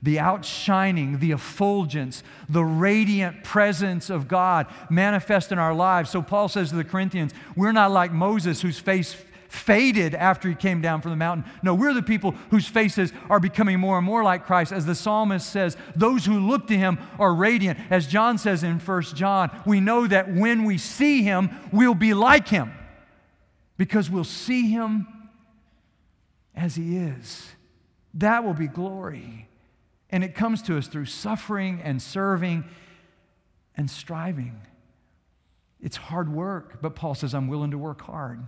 the 0.03 0.19
outshining, 0.19 1.19
the 1.19 1.31
effulgence, 1.31 2.23
the 2.49 2.63
radiant 2.63 3.43
presence 3.43 4.09
of 4.09 4.27
God 4.27 4.67
manifest 4.89 5.51
in 5.51 5.57
our 5.57 5.73
lives. 5.73 6.09
So 6.09 6.21
Paul 6.21 6.49
says 6.49 6.69
to 6.69 6.75
the 6.75 6.83
Corinthians, 6.83 7.31
we're 7.55 7.71
not 7.71 7.91
like 7.91 8.11
Moses 8.11 8.61
whose 8.61 8.77
face 8.77 9.15
faded 9.47 10.13
after 10.13 10.49
he 10.49 10.55
came 10.55 10.81
down 10.81 11.01
from 11.01 11.11
the 11.11 11.17
mountain. 11.17 11.49
No, 11.61 11.73
we're 11.73 11.93
the 11.93 12.01
people 12.01 12.31
whose 12.49 12.67
faces 12.67 13.13
are 13.29 13.39
becoming 13.39 13.79
more 13.79 13.97
and 13.97 14.05
more 14.05 14.23
like 14.23 14.45
Christ. 14.45 14.73
As 14.73 14.85
the 14.85 14.95
psalmist 14.95 15.49
says, 15.49 15.77
those 15.95 16.25
who 16.25 16.39
look 16.39 16.67
to 16.67 16.77
him 16.77 16.97
are 17.17 17.33
radiant. 17.33 17.79
As 17.89 18.05
John 18.05 18.37
says 18.37 18.63
in 18.63 18.79
1 18.79 19.01
John, 19.15 19.51
we 19.65 19.79
know 19.79 20.05
that 20.07 20.33
when 20.33 20.65
we 20.65 20.77
see 20.77 21.23
him, 21.23 21.49
we'll 21.71 21.95
be 21.95 22.13
like 22.13 22.49
him 22.49 22.73
because 23.77 24.09
we'll 24.09 24.23
see 24.23 24.69
him 24.69 25.07
as 26.55 26.75
he 26.75 26.97
is. 26.97 27.47
That 28.15 28.43
will 28.43 28.53
be 28.53 28.67
glory. 28.67 29.47
And 30.13 30.23
it 30.23 30.36
comes 30.36 30.62
to 30.63 30.78
us 30.78 30.86
through 30.86 31.06
suffering 31.06 31.82
and 31.84 31.99
serving 31.99 32.65
and 33.76 33.89
striving. 33.89 34.62
It's 35.82 35.97
hard 35.97 36.32
work, 36.32 36.84
but 36.84 36.93
Paul 36.93 37.15
says, 37.15 37.34
I'm 37.34 37.47
willing 37.47 37.71
to 37.71 37.80
work 37.80 38.02
hard. 38.02 38.39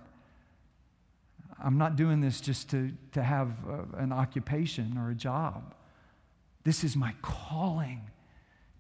I'm 1.62 1.80
not 1.80 1.96
doing 1.96 2.22
this 2.22 2.40
just 2.40 2.70
to, 2.70 2.92
to 3.14 3.24
have 3.24 3.50
a, 3.68 3.98
an 3.98 4.12
occupation 4.12 4.96
or 4.96 5.10
a 5.10 5.16
job. 5.16 5.74
This 6.64 6.84
is 6.84 6.96
my 6.96 7.16
calling 7.24 8.12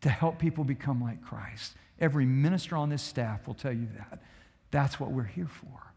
to 0.02 0.10
help 0.10 0.38
people 0.38 0.64
become 0.64 1.02
like 1.02 1.24
Christ. 1.24 1.74
Every 2.00 2.28
minister 2.28 2.78
on 2.78 2.90
this 2.90 3.02
staff 3.02 3.48
will 3.48 3.56
tell 3.56 3.74
you 3.74 3.88
that. 3.98 4.22
That's 4.70 5.00
what 5.00 5.10
we're 5.10 5.24
here 5.24 5.50
for. 5.50 5.94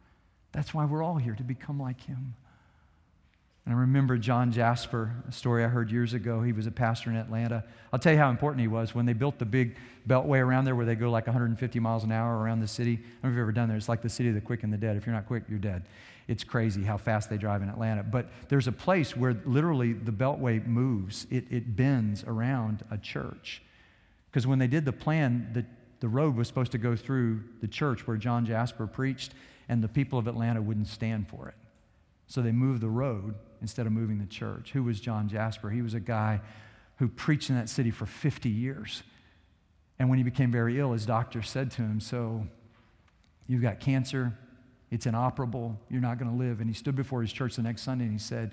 That's 0.53 0.73
why 0.73 0.87
we're 0.87 1.03
all 1.03 1.17
here, 1.17 1.35
to 1.35 1.45
become 1.45 1.79
like 1.79 2.01
him. 2.01 2.35
And 3.69 3.77
I 3.77 3.81
remember 3.81 4.17
John 4.17 4.51
Jasper, 4.51 5.13
a 5.29 5.33
story 5.33 5.63
I 5.63 5.69
heard 5.69 5.91
years 5.91 6.15
ago. 6.15 6.41
He 6.41 6.53
was 6.53 6.67
a 6.67 6.71
pastor 6.71 7.11
in 7.11 7.17
Atlanta. 7.17 7.63
I'll 7.93 7.99
tell 7.99 8.15
you 8.15 8.19
how 8.19 8.31
important 8.31 8.63
he 8.63 8.67
was. 8.67 8.95
When 8.95 9.05
they 9.05 9.13
built 9.13 9.39
the 9.39 9.45
big 9.45 9.77
beltway 10.09 10.41
around 10.41 10.65
there 10.65 10.75
where 10.75 10.87
they 10.87 10.95
go 10.95 11.11
like 11.11 11.27
150 11.27 11.79
miles 11.79 12.03
an 12.03 12.11
hour 12.11 12.39
around 12.39 12.61
the 12.61 12.67
city, 12.67 12.93
I 12.93 12.97
don't 12.97 13.05
know 13.05 13.29
if 13.29 13.33
you've 13.33 13.43
ever 13.43 13.53
done 13.53 13.69
there. 13.69 13.77
It's 13.77 13.87
like 13.87 14.01
the 14.01 14.09
city 14.09 14.31
of 14.31 14.35
the 14.35 14.41
quick 14.41 14.63
and 14.63 14.73
the 14.73 14.79
dead. 14.79 14.97
If 14.97 15.05
you're 15.05 15.15
not 15.15 15.27
quick, 15.27 15.43
you're 15.51 15.59
dead. 15.59 15.83
It's 16.29 16.45
crazy 16.45 16.83
how 16.83 16.97
fast 16.97 17.29
they 17.29 17.37
drive 17.37 17.61
in 17.61 17.69
Atlanta. 17.69 18.03
But 18.03 18.31
there's 18.49 18.69
a 18.69 18.73
place 18.73 19.15
where 19.15 19.37
literally 19.45 19.93
the 19.93 20.13
Beltway 20.13 20.67
moves, 20.67 21.27
it, 21.31 21.45
it 21.51 21.77
bends 21.77 22.25
around 22.25 22.83
a 22.91 22.97
church. 22.97 23.61
Because 24.31 24.47
when 24.47 24.59
they 24.59 24.67
did 24.67 24.87
the 24.87 24.95
plan, 24.95 25.51
the, 25.53 25.67
the 26.01 26.09
road 26.09 26.37
was 26.37 26.49
supposed 26.49 26.73
to 26.73 26.79
go 26.79 26.97
through 26.97 27.43
the 27.61 27.69
church 27.69 28.07
where 28.07 28.17
John 28.17 28.47
Jasper 28.47 28.87
preached, 28.87 29.35
and 29.69 29.85
the 29.85 29.89
people 29.89 30.19
of 30.19 30.27
Atlanta 30.27 30.63
wouldn't 30.63 30.89
stand 30.89 31.29
for 31.29 31.49
it. 31.49 31.55
So 32.29 32.41
they 32.41 32.53
moved 32.53 32.81
the 32.81 32.89
road 32.89 33.35
instead 33.61 33.87
of 33.87 33.93
moving 33.93 34.19
the 34.19 34.27
church. 34.27 34.73
Who 34.73 34.83
was 34.83 35.01
John 35.01 35.29
Jasper? 35.29 35.71
He 35.71 35.83
was 35.83 35.95
a 35.95 36.01
guy 36.01 36.41
who 36.97 37.09
preached 37.09 37.51
in 37.51 37.57
that 37.57 37.69
city 37.69 37.91
for 37.91 38.07
50 38.07 38.49
years. 38.49 39.03
And 39.99 40.09
when 40.09 40.19
he 40.19 40.25
became 40.25 40.51
very 40.51 40.79
ill, 40.79 40.93
his 40.93 41.07
doctor 41.07 41.43
said 41.43 41.71
to 41.73 41.83
him, 41.83 42.01
So, 42.01 42.47
you've 43.47 43.63
got 43.63 43.81
cancer, 43.81 44.33
it's 44.91 45.07
inoperable. 45.07 45.79
You're 45.91 46.01
not 46.01 46.19
going 46.19 46.31
to 46.31 46.37
live. 46.37 46.61
And 46.61 46.69
he 46.69 46.75
stood 46.75 46.97
before 46.97 47.21
his 47.21 47.33
church 47.33 47.57
the 47.57 47.63
next 47.63 47.83
Sunday 47.83 48.05
and 48.05 48.13
he 48.13 48.19
said, 48.19 48.53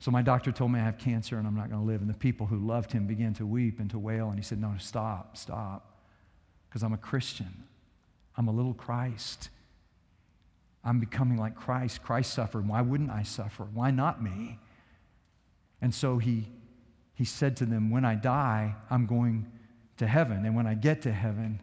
So 0.00 0.10
my 0.10 0.22
doctor 0.22 0.50
told 0.50 0.72
me 0.72 0.80
I 0.80 0.84
have 0.84 0.98
cancer 0.98 1.38
and 1.38 1.46
I'm 1.46 1.54
not 1.54 1.70
going 1.70 1.80
to 1.80 1.86
live. 1.86 2.00
And 2.00 2.10
the 2.10 2.18
people 2.18 2.46
who 2.46 2.58
loved 2.58 2.90
him 2.90 3.06
began 3.06 3.34
to 3.34 3.46
weep 3.46 3.78
and 3.78 3.88
to 3.90 3.98
wail. 3.98 4.28
And 4.28 4.38
he 4.38 4.42
said, 4.42 4.60
No, 4.60 4.74
stop, 4.78 5.36
stop. 5.36 6.02
Because 6.68 6.82
I'm 6.82 6.92
a 6.92 6.98
Christian. 6.98 7.64
I'm 8.36 8.48
a 8.48 8.52
little 8.52 8.74
Christ. 8.74 9.50
I'm 10.84 11.00
becoming 11.00 11.38
like 11.38 11.54
Christ. 11.54 12.02
Christ 12.02 12.32
suffered. 12.32 12.68
Why 12.68 12.80
wouldn't 12.80 13.10
I 13.10 13.22
suffer? 13.22 13.64
Why 13.64 13.90
not 13.90 14.22
me? 14.22 14.58
And 15.80 15.94
so 15.94 16.18
he, 16.18 16.48
he 17.14 17.24
said 17.24 17.56
to 17.58 17.66
them, 17.66 17.90
When 17.90 18.04
I 18.04 18.14
die, 18.14 18.74
I'm 18.90 19.06
going 19.06 19.50
to 19.98 20.06
heaven. 20.06 20.46
And 20.46 20.56
when 20.56 20.66
I 20.66 20.74
get 20.74 21.02
to 21.02 21.12
heaven, 21.12 21.60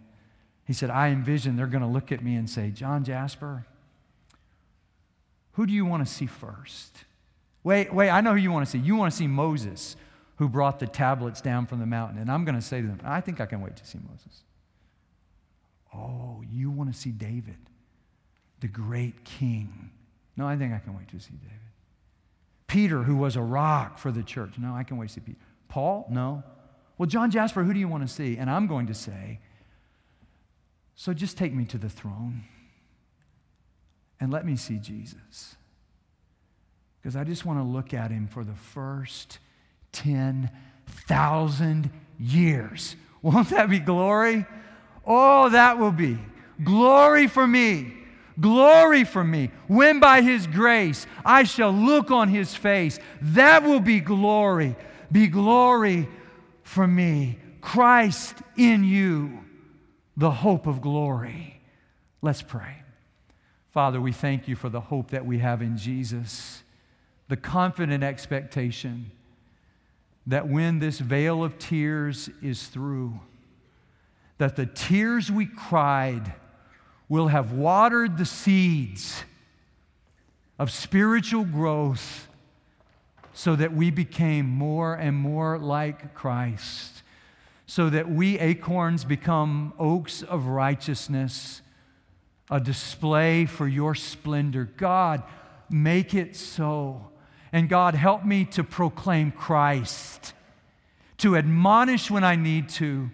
he 0.66 0.74
said, 0.74 0.90
I 0.90 1.10
envision 1.10 1.56
they're 1.56 1.68
going 1.68 1.84
to 1.84 1.88
look 1.88 2.12
at 2.12 2.24
me 2.24 2.36
and 2.36 2.50
say, 2.50 2.72
John 2.72 3.04
Jasper, 3.04 3.66
who 5.54 5.66
do 5.66 5.74
you 5.74 5.86
want 5.86 6.06
to 6.06 6.12
see 6.12 6.26
first? 6.26 7.06
Wait, 7.64 7.94
wait, 7.94 8.10
I 8.10 8.22
know 8.22 8.32
who 8.32 8.38
you 8.38 8.52
want 8.52 8.66
to 8.66 8.72
see. 8.72 8.78
You 8.78 8.96
want 8.96 9.12
to 9.12 9.18
see 9.18 9.28
Moses, 9.28 9.96
who 10.36 10.50
brought 10.50 10.80
the 10.80 10.88
tablets 10.88 11.42
down 11.42 11.66
from 11.66 11.80
the 11.80 11.86
mountain. 11.86 12.20
And 12.20 12.32
I'm 12.32 12.46
going 12.46 12.56
to 12.56 12.62
say 12.62 12.82
to 12.82 12.88
them, 12.88 13.00
I 13.04 13.22
think 13.22 13.40
I 13.40 13.46
can 13.46 13.62
wait 13.62 13.76
to 13.78 13.86
see 13.86 14.00
Moses. 14.08 14.44
Oh, 15.94 16.44
you 16.52 16.70
want 16.70 16.94
to 16.94 17.00
see 17.00 17.12
David, 17.12 17.58
the 18.66 18.72
great 18.72 19.24
king. 19.24 19.92
No, 20.36 20.48
I 20.48 20.58
think 20.58 20.74
I 20.74 20.80
can 20.80 20.98
wait 20.98 21.08
to 21.10 21.20
see 21.20 21.36
David. 21.36 21.60
Peter, 22.66 23.04
who 23.04 23.16
was 23.16 23.36
a 23.36 23.42
rock 23.42 24.00
for 24.00 24.12
the 24.12 24.24
church. 24.24 24.56
No, 24.58 24.74
I 24.74 24.84
can 24.84 24.98
wait 24.98 25.10
to 25.10 25.14
see 25.14 25.22
Peter. 25.22 25.38
Paul? 25.68 26.08
No. 26.10 26.42
Well, 26.98 27.06
John 27.06 27.30
Jasper, 27.30 27.64
who 27.64 27.76
do 27.76 27.80
you 27.80 27.88
want 27.88 28.08
to 28.08 28.12
see? 28.12 28.38
And 28.38 28.50
I'm 28.50 28.66
going 28.66 28.88
to 28.88 28.96
say, 28.96 29.40
so 30.96 31.14
just 31.14 31.38
take 31.38 31.54
me 31.54 31.66
to 31.66 31.78
the 31.78 31.90
throne 31.90 32.46
and 34.20 34.34
let 34.34 34.48
me 34.48 34.56
see 34.56 34.78
Jesus. 34.78 35.56
Because 37.00 37.16
I 37.16 37.24
just 37.24 37.46
want 37.46 37.60
to 37.60 37.64
look 37.64 37.94
at 37.94 38.10
him 38.10 38.28
for 38.28 38.44
the 38.44 38.56
first 38.56 39.38
10,000 39.92 41.92
years. 42.20 42.96
Won't 43.22 43.50
that 43.50 43.70
be 43.70 43.78
glory? 43.78 44.44
Oh, 45.06 45.50
that 45.50 45.78
will 45.78 45.92
be 45.92 46.18
glory 46.64 47.28
for 47.28 47.46
me. 47.46 48.05
Glory 48.40 49.04
for 49.04 49.24
me. 49.24 49.52
When 49.68 50.00
by 50.00 50.22
his 50.22 50.48
grace 50.48 51.08
I 51.24 51.44
shall 51.44 51.72
look 51.72 52.12
on 52.12 52.30
his 52.30 52.54
face, 52.54 53.00
that 53.22 53.64
will 53.64 53.80
be 53.80 54.00
glory. 54.00 54.76
Be 55.12 55.28
glory 55.28 56.08
for 56.64 56.86
me. 56.86 57.40
Christ 57.62 58.36
in 58.58 58.84
you, 58.84 59.40
the 60.18 60.32
hope 60.32 60.68
of 60.68 60.82
glory. 60.82 61.62
Let's 62.22 62.42
pray. 62.42 62.84
Father, 63.72 64.00
we 64.00 64.12
thank 64.12 64.48
you 64.48 64.56
for 64.56 64.70
the 64.70 64.82
hope 64.82 65.12
that 65.12 65.26
we 65.26 65.40
have 65.40 65.62
in 65.62 65.78
Jesus, 65.78 66.64
the 67.28 67.38
confident 67.38 68.04
expectation 68.04 69.12
that 70.28 70.48
when 70.48 70.80
this 70.80 71.00
veil 71.00 71.44
of 71.44 71.60
tears 71.60 72.30
is 72.42 72.68
through, 72.68 73.20
that 74.38 74.56
the 74.56 74.66
tears 74.66 75.32
we 75.32 75.46
cried 75.46 76.34
will 77.08 77.28
have 77.28 77.52
watered 77.52 78.18
the 78.18 78.26
seeds 78.26 79.24
of 80.58 80.72
spiritual 80.72 81.44
growth 81.44 82.28
so 83.34 83.56
that 83.56 83.74
we 83.74 83.92
became 83.92 84.48
more 84.48 84.96
and 84.96 85.16
more 85.16 85.58
like 85.58 86.14
Christ, 86.14 87.04
so 87.68 87.90
that 87.90 88.10
we 88.10 88.40
acorns 88.40 89.04
become 89.04 89.74
oaks 89.78 90.24
of 90.24 90.48
righteousness 90.48 91.62
a 92.50 92.60
display 92.60 93.46
for 93.46 93.68
your 93.68 93.96
splendor. 93.96 94.66
God, 94.78 95.24
make 95.70 96.14
it 96.14 96.36
so. 96.36 97.10
And 97.52 97.70
God, 97.70 97.96
help 97.96 98.26
me 98.26 98.46
to 98.46 98.64
proclaim 98.64 99.32
Christ, 99.32 100.34
to 101.18 101.38
admonish 101.38 102.12
when 102.12 102.24
I 102.24 102.36
need 102.36 102.70
to, 102.70 103.10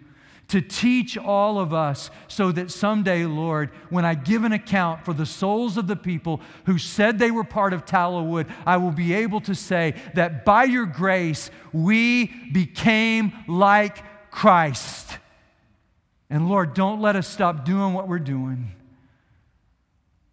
to 0.51 0.61
teach 0.61 1.17
all 1.17 1.57
of 1.59 1.73
us 1.73 2.11
so 2.27 2.51
that 2.51 2.69
someday, 2.71 3.23
Lord, 3.23 3.69
when 3.89 4.03
I 4.03 4.15
give 4.15 4.43
an 4.43 4.51
account 4.51 5.05
for 5.05 5.13
the 5.13 5.25
souls 5.25 5.77
of 5.77 5.87
the 5.87 5.95
people 5.95 6.41
who 6.65 6.77
said 6.77 7.17
they 7.17 7.31
were 7.31 7.45
part 7.45 7.71
of 7.71 7.85
Tallowood, 7.85 8.51
I 8.65 8.75
will 8.75 8.91
be 8.91 9.13
able 9.13 9.39
to 9.41 9.55
say 9.55 9.95
that 10.13 10.43
by 10.43 10.65
your 10.65 10.85
grace 10.85 11.49
we 11.71 12.25
became 12.51 13.31
like 13.47 14.03
Christ. 14.29 15.17
And 16.29 16.49
Lord, 16.49 16.73
don't 16.73 16.99
let 17.01 17.15
us 17.15 17.29
stop 17.29 17.63
doing 17.63 17.93
what 17.93 18.09
we're 18.09 18.19
doing 18.19 18.71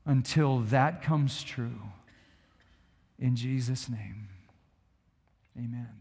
until 0.05 0.59
that 0.63 1.01
comes 1.01 1.45
true. 1.45 1.81
In 3.21 3.37
Jesus' 3.37 3.89
name, 3.89 4.29
amen. 5.57 5.98